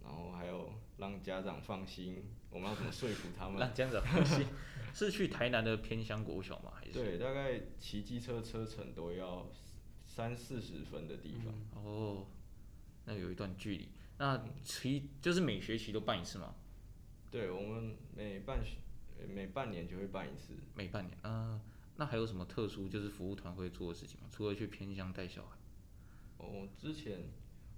[0.02, 3.60] 然后还有让家长放心，我们要怎么说服他们？
[3.60, 4.44] 让家长放心，
[4.92, 6.72] 是去台南的偏乡国小吗？
[6.74, 6.92] 还是？
[6.92, 9.48] 对，大概骑机车车程都要
[10.04, 11.54] 三四十分的地方。
[11.84, 12.26] 哦，
[13.04, 13.88] 那有一段距离。
[14.18, 16.54] 那期就是每学期都办一次吗？
[17.30, 18.76] 对，我们每半学
[19.18, 20.54] 呃每半年就会办一次。
[20.74, 21.18] 每半年。
[21.24, 21.60] 嗯、
[21.96, 24.28] 那还有什么特殊就是服务团会做的事情吗？
[24.30, 25.56] 除了去偏乡带小孩？
[26.38, 27.20] 哦，之前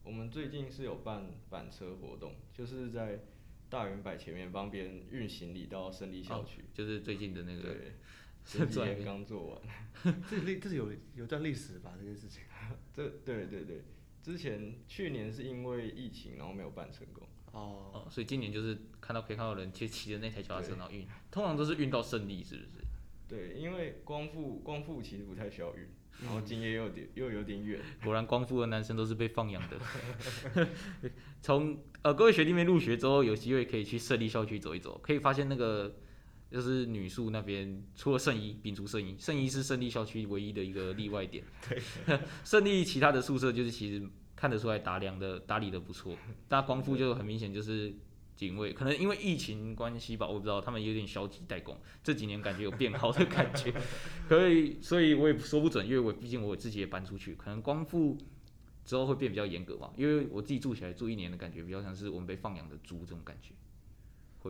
[0.05, 3.21] 我们最近是有办板车活动，就是在
[3.71, 6.65] 大圆柏前面帮别人运行李到胜利校区。
[6.75, 7.93] 就是最近的那个对，
[8.45, 9.63] 前几天刚做完。
[10.29, 11.95] 这历这是有有段历史吧？
[11.99, 12.43] 这件事情。
[12.93, 13.83] 这对对对，
[14.27, 17.25] 之前去年是因为疫情，然后没有办成功。
[17.53, 22.71] 哦，哦，所以今年就是看到可以看到人骑骑着那台脚踏车然后运，通常都是运到胜利，是不是？
[23.29, 25.83] 对，因为光复光复其实不太需要运，
[26.23, 27.81] 然嗯后今夜又有点又有点远。
[28.03, 30.67] 果然光复的男生都是被放养的。
[31.41, 36.01] 从呃各位学弟妹入学之后，有机会可以去胜利校区走一走，可以发现那个
[36.51, 41.45] 就是女宿那边，除了圣衣，摒除圣衣，圣衣是胜利校区唯一的一个例外点。
[41.69, 41.81] 对，
[42.45, 46.17] 胜利其他的宿舍就是其实看得出来打量的打理的不错，
[46.49, 47.95] 但光复就很明显就是。
[48.37, 51.75] 警卫可能因为疫情关系吧，我不知道他们有点消极怠工，
[52.05, 53.73] 这几年感觉有变好的感觉，
[54.29, 58.19] 可以，所以我也说不准，因为我毕竟我自己也搬出去，可能光复
[58.85, 63.55] 之后会变比较严格嘛，因为我自己住起来住一年的感觉比较像是我们被放养的猪这种感觉，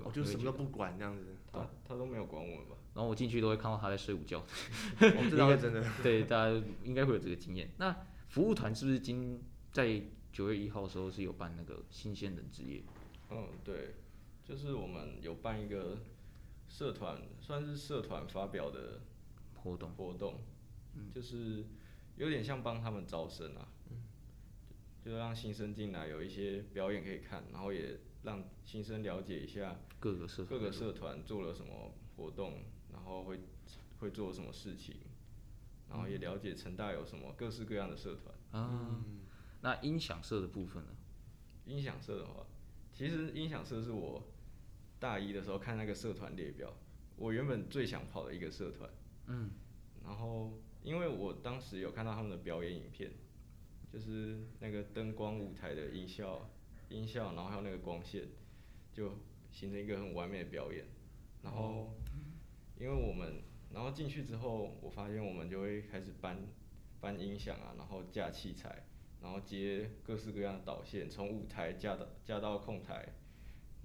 [0.04, 0.10] 我？
[0.12, 1.24] 就什么都不管这样子。
[1.52, 2.76] 他他都没有管我们吧？
[2.94, 5.84] 然后我进去都会看到他在睡午觉，哦，这倒是真的。
[6.02, 7.70] 对，大家应该会有这个经验。
[7.78, 7.94] 那
[8.28, 9.42] 服务团是不是今
[9.72, 12.82] 在九月一号的时候是有办那个新鲜人之夜？
[13.30, 13.94] 嗯，对，
[14.44, 15.98] 就是我们有办一个
[16.68, 19.00] 社团，算是社团发表的
[19.54, 19.90] 活动？
[19.96, 20.40] 活动，
[21.14, 21.64] 就是
[22.16, 23.68] 有点像帮他们招生啊，
[25.02, 33.38] 就让新生进来有一些表演可以看，然后也让新生了解一下各个社各个社团做了什么活动，然后会
[34.00, 34.96] 会做什么事情，
[35.88, 38.34] 然后也了解成大有什么各式各样的社团。
[38.50, 39.04] 啊。
[39.60, 40.90] 那音响社的部分呢？
[41.66, 42.44] 音响社的话，
[42.92, 44.26] 其实音响社是我
[44.98, 46.76] 大一的时候看那个社团列表，
[47.16, 48.90] 我原本最想跑的一个社团。
[49.26, 49.50] 嗯。
[50.04, 50.52] 然后，
[50.82, 53.12] 因为我当时有看到他们的表演影片，
[53.92, 56.48] 就是那个灯光舞台的音效、
[56.88, 58.28] 音效，然后还有那个光线，
[58.92, 59.18] 就
[59.50, 60.86] 形成一个很完美的表演。
[61.42, 61.94] 然后，
[62.78, 66.38] 因为我们，然后进去之后，我发现我们就会开始搬
[67.00, 68.84] 搬音响啊，然后架器材，
[69.20, 73.14] 然后接各式各样的导线，从舞台架到架到控台，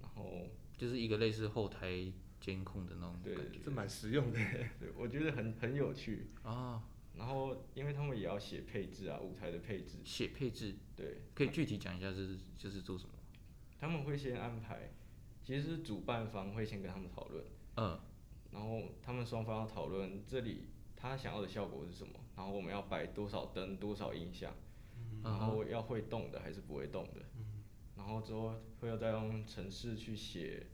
[0.02, 0.48] 然后
[0.78, 4.40] 就是一个类似后台监控的那种对感觉这蛮实用的。
[4.80, 6.28] 对我觉得很很有趣。
[6.44, 6.84] 啊。
[7.22, 10.74] 然后，因为他们也要写配置啊，舞台的配置，写配置。
[10.96, 13.14] 对，可以具体讲一下这是就是做什么？
[13.80, 14.90] 他们会先安排
[15.44, 17.46] 其实是主办方会先跟他们讨论，
[17.78, 18.00] 嗯，
[18.52, 24.56] 然后他们双方要讨论这里他想要的效果是什么，然后我们要摆多少灯、多少音响，
[25.24, 27.22] 然后要会动的还是不会动的，
[27.96, 30.66] 然后之后会要再用程式去写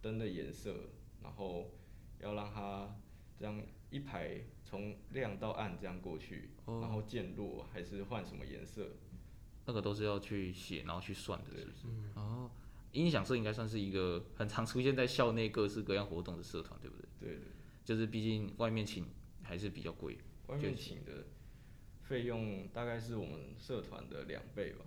[0.00, 0.72] 灯的颜色，
[1.20, 1.72] 然后
[2.20, 2.96] 要让它
[3.36, 3.60] 这样
[3.90, 8.88] 一排从亮到暗这样过去，哦然后渐弱还是换什么颜色，
[9.64, 12.10] 那个都是要去写，然后去算的，是不是？
[12.14, 12.50] 哦，
[12.92, 17.06] 音响社应该算是一个很常出现在校内各式各样活动的社团，对不对？
[17.20, 17.44] 对对。
[17.84, 19.06] 就是毕竟外面请
[19.42, 20.18] 还是比较贵。
[20.48, 21.26] 外面请的
[22.02, 24.84] 费用大概是我们社团的两倍吧。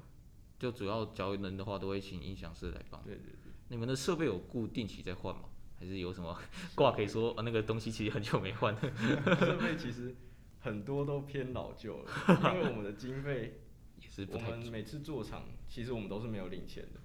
[0.58, 3.02] 就主要教人的话，都会请音响师来帮。
[3.04, 5.43] 对对对，你们的设备有固定期在换吗？
[5.80, 6.38] 还是有什么
[6.75, 8.75] 挂可以说、呃、那个东西其实很久没换？
[9.39, 10.15] 设备其实
[10.59, 12.11] 很多都偏老旧了，
[12.53, 13.61] 因为我们的经费，
[14.01, 14.39] 也是不我。
[14.39, 16.99] 们每次做厂，其实我们都是没有领钱的。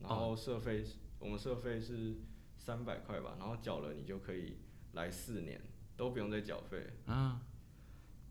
[0.00, 2.16] 然后社费是，我们设备是
[2.56, 4.56] 三百块吧，然后缴了你就可以
[4.92, 5.60] 来四年，
[5.96, 6.86] 都不用再缴费。
[7.06, 7.40] 啊，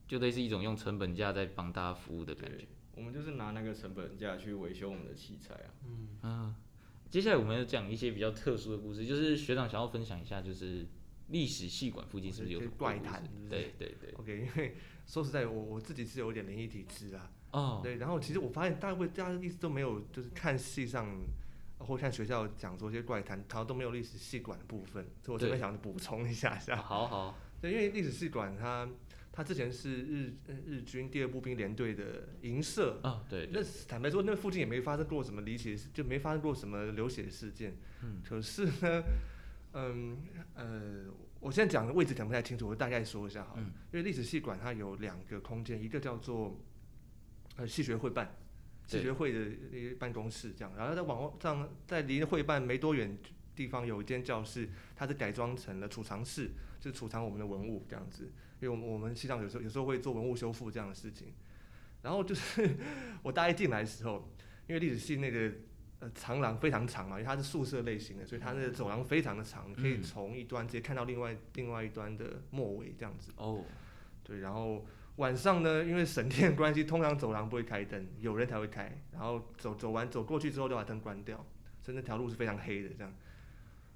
[0.08, 5.74] 就类似一种用成本价在帮大家服务的感觉。，我们就是拿那个成本价去维修我们的器材啊。
[6.24, 6.56] 嗯，
[7.14, 10.84] 接下来我们要讲一些比较特殊的故事，就是学长想要分享一下，就是
[11.28, 14.12] 历史系馆附近是不是有怪谈对对对。
[14.18, 17.32] OK，因为说实在，我我自己是有点灵异体质啊。
[17.52, 21.16] 哦，对，然后其实我发现大部分大家一直都没有，就是看戏上
[21.78, 26.76] 或看学校讲说一些怪谈，好像都没有历史系馆的部分，所以我这边对想补充一下下。
[26.78, 28.90] 好好，对，因为历史系馆它
[29.36, 37.76] 它之前是日呃日军第二步兵联队的营舍，啊，对那，坦白说，那附近也没发生过什么离奇就没发生过什么流血事件。
[38.04, 39.04] 嗯，可是呢，
[39.74, 40.20] 嗯
[40.54, 41.06] 呃，
[41.40, 43.62] 我现在讲的位置讲不太清楚，我大概说一下好了。
[43.64, 46.60] 嗯因为历史系馆它有两个空间，一个叫做
[47.56, 48.36] 呃系学会办，
[48.86, 49.40] 系学会的
[49.72, 53.18] 一个办公室这样，然后在网上在离会办没多远
[53.56, 58.32] 地方有一间教室，它是改装成了储藏室，就是储藏我们的文物这样子。
[58.64, 61.34] 因为我们我们系上有时候有时候会做文物修复这样的事情，
[62.02, 62.78] 然后就是
[63.22, 64.32] 我大一进来的时候，
[64.68, 65.52] 因为历史系那个
[66.00, 73.34] 呃长廊非常长嘛，因为它是宿舍类型的，所以它那个走廊非常的长，你可以嗯从一端直接看到另外另外一端的末尾这样子。
[73.36, 73.66] 哦，
[74.24, 74.86] 对，然后
[75.18, 78.98] 晚上呢，因为省电关系，通常走廊不会开灯，有人才会开。
[79.12, 81.46] 然后走走完走过去之后就把灯关掉，
[81.82, 83.14] 所以那条路是非常黑的这样。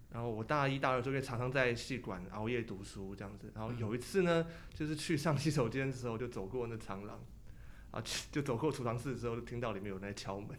[0.09, 3.51] 然后我大一大二的时候，因为常常在戏馆熬夜读书这样子。
[3.53, 7.19] 然后有一次呢，就是去上洗手间的时候，就走过那长廊，
[7.91, 10.57] 啊，去就走过储藏室的时候，就听到里面有人在敲门，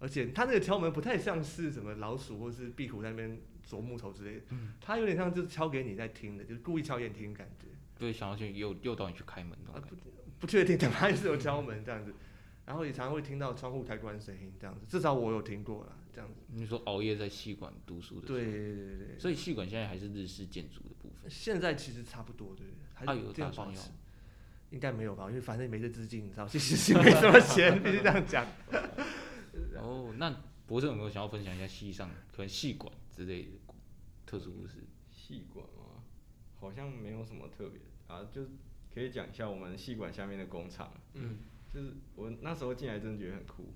[0.00, 4.42] 而且他那个敲门不太像是什么老鼠或是壁虎在那边啄木头之类的，
[4.80, 7.68] 他有点像就是敲给你在听的，就是故意敲给你听的感觉。
[7.96, 9.96] 对想要去诱诱导你去开门那种啊感觉。
[10.40, 12.12] 不确定，但他还是有敲门这样子，
[12.66, 16.40] 然后也常常会听到窗户开关声音这样子，至少我有听过啦，这样子。
[16.48, 21.28] 你说熬夜在戏馆读书的时候，对对对对，所以戏馆现在还是日式建筑的部分。
[21.28, 23.90] 现在其实差不多，对，还啊有是这样打算要保持。
[24.70, 25.28] 应该没有吧？
[25.28, 28.46] 因为反正没这资金，你知道， 其实是没什么钱，必须这样讲。
[29.78, 30.34] 哦，那
[30.66, 33.48] 博士有没有想要分享一下戏上可能戏馆之类的
[34.26, 34.78] 特殊故事？
[35.10, 36.02] 戏馆吗？
[36.58, 38.46] 好像没有什么特别啊，就
[38.92, 40.92] 可以讲一下我们戏馆下面的工厂。
[41.12, 41.38] 嗯，
[41.72, 43.74] 就是我那时候进来真的觉得很酷。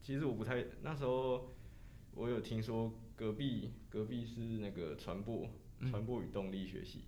[0.00, 1.52] 其实我不太那时候
[2.18, 5.48] 我有听说隔壁隔壁是那个传播
[5.88, 7.04] 传播与动力学系，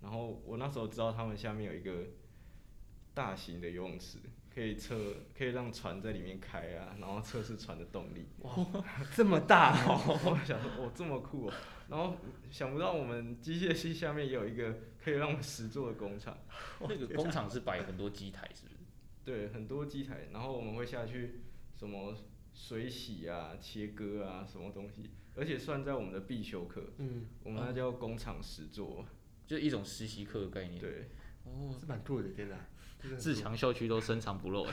[0.00, 2.06] 然后我那时候知道他们下面有一个
[3.12, 4.18] 大型的游泳池，
[4.52, 4.96] 可以测
[5.36, 8.26] 可以让船在里面开啊，然后测试船的动力。
[8.38, 8.50] 哇
[9.14, 11.52] 这么大哦， 我想说，哦，这么酷哦！
[11.90, 12.16] 然后
[12.50, 16.38] 想不到我们机械系下面也有一个可以让我们实做的工厂，
[16.80, 18.76] 那个工厂是摆很多机台，是不是？
[19.22, 21.42] 对，很多机台，然后我们会下去
[21.74, 22.16] 什么
[22.54, 29.04] 水洗啊、切割啊，什么东西，而且算在我们的必修课，嗯，我们那叫工厂实作。
[29.46, 30.80] 就一种实习课的概念。
[30.80, 31.10] 对，
[31.44, 32.56] 哦，是蛮酷的，天哪！
[33.18, 34.66] 自强校区都深藏不露，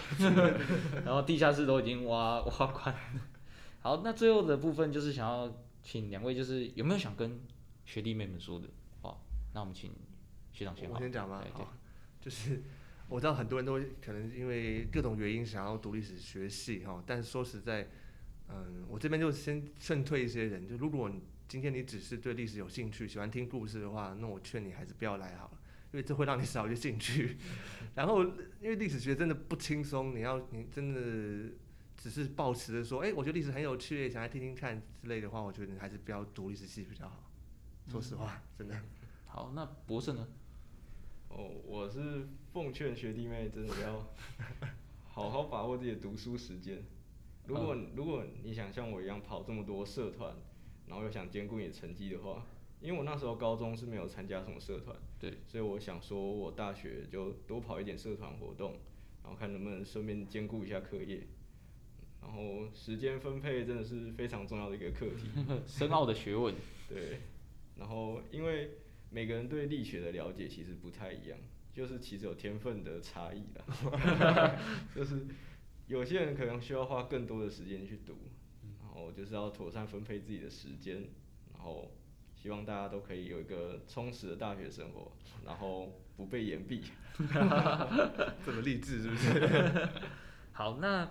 [1.04, 3.22] 然后地下室都已经挖挖宽了。
[3.82, 5.54] 好，那最后的部分就是想要
[5.84, 7.42] 请两位，就是有没有想跟
[7.84, 8.70] 学弟妹们说的
[9.02, 9.18] 话？
[9.54, 9.92] 那我们请
[10.54, 10.96] 学长先好。
[10.96, 11.52] 我先讲吧对？
[11.52, 11.74] 对好，
[12.22, 12.64] 就是
[13.12, 17.90] 我知道很多人都可能因为各种原因想要读历史学系哈，但是说实在，
[18.48, 25.60] 嗯，我这边就先劝退一些人，就如果你今天你只是对历史有兴趣，喜欢听故事的话，那我劝你还是不要来好了，
[25.92, 27.36] 因为这会让你少一些兴趣。
[27.96, 28.24] 然后，
[28.62, 31.54] 因为历史学真的不轻松，你要你真的
[31.98, 37.30] 只是抱持着说，哎、我觉得历史很有趣，想来听听看之类的话，我觉得你还是不要读历史系比较好。
[37.90, 38.82] 说实话，真的。
[39.26, 40.26] 好，那博士呢？
[41.28, 44.08] 哦，我是奉劝学弟妹真的要
[45.08, 46.84] 好好把握自己的读书时间。
[47.48, 50.36] 如果、如果你想像我一样跑这么多社团，
[50.88, 52.46] 然后又想兼顾你的成绩的话，
[52.82, 58.74] 因为我那时候高中是没有参加什么社团，对，所以我想说我大学就多跑一点社团活动，
[59.24, 61.28] 然后看能不能顺便兼顾一下课业。
[62.22, 65.28] 然后时间分配真的是非常重要的一个课题，
[65.66, 66.54] 深奥的学问。
[66.88, 67.22] 对，
[67.76, 68.72] 然后因为
[69.10, 71.40] 每个人对力学的了解其实不太一样，
[71.74, 74.56] 就是其实有天分的差异啦，
[74.96, 75.26] 就是
[75.88, 78.18] 有些人可能需要花更多的时间去读，
[78.82, 81.10] 然后就是要妥善分配自己的时间，
[81.54, 81.92] 然后
[82.36, 85.12] 希望大家都可以有一个充实的大学生活，
[85.46, 86.84] 然后不被延毕。
[88.46, 89.90] 这么励志是不是？
[90.54, 91.10] 好，那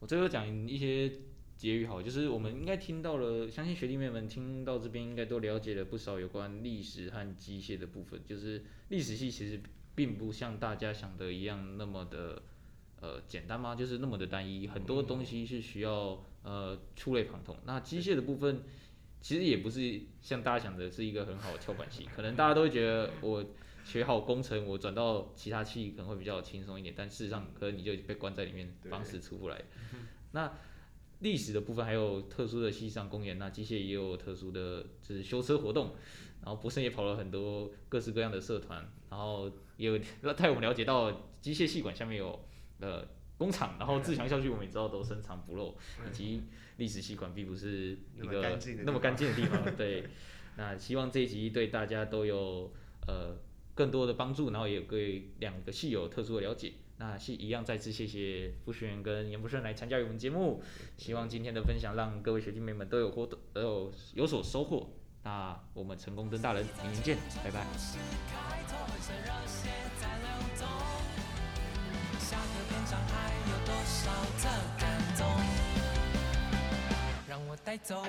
[0.00, 1.12] 我最后讲一些
[1.56, 8.20] 结语好，就是我们应该听到了，相信学弟妹们听到这边应该都了解了不少有关历史和机械的部分。
[8.26, 9.60] 就是历史系其实
[9.94, 12.42] 并不像大家想的一样那么的
[13.00, 13.74] 呃简单吗？
[13.74, 17.56] 就是那么的单一，很多东西是需要呃触类旁通。
[17.64, 18.62] 那机械的部分
[19.20, 23.44] 其实也不是像大家想的是一个很好的跳板系， 可能大家都会觉得我。
[23.86, 29.62] 学好工程，我转到其他系可能会比较轻松一点，但事实上可能你就被关在里面，方式出不来。
[30.32, 30.52] 那
[31.20, 35.94] 历史的部分还有特殊的西上公园，那机械也有特殊的就是修车活动，
[36.42, 39.98] 然后博胜也跑了很多各式各样的社团，然后也有
[40.34, 42.38] 带我们了解到机械系馆下面有
[42.80, 43.06] 呃
[43.38, 45.76] 工厂，然后自强校区我们也知道都深藏不露，
[46.08, 46.42] 以及
[46.76, 49.76] 历史系馆并不是一个那么干净的地方。
[49.76, 50.04] 对，
[50.56, 52.72] 那希望这一集对大家都有
[53.06, 53.36] 呃。
[53.76, 56.72] 更多的帮助，然后也对两个系有特殊的了解。
[56.98, 60.62] 那是一样再次谢谢傅学员跟严博顺来参加我们节目。
[60.96, 64.88] 希望今天的分享让各位学弟妹们都有获得，都有有所收获。
[65.22, 67.66] 那我们成功登大人，明年见，拜拜。
[77.28, 78.04] 让我带走。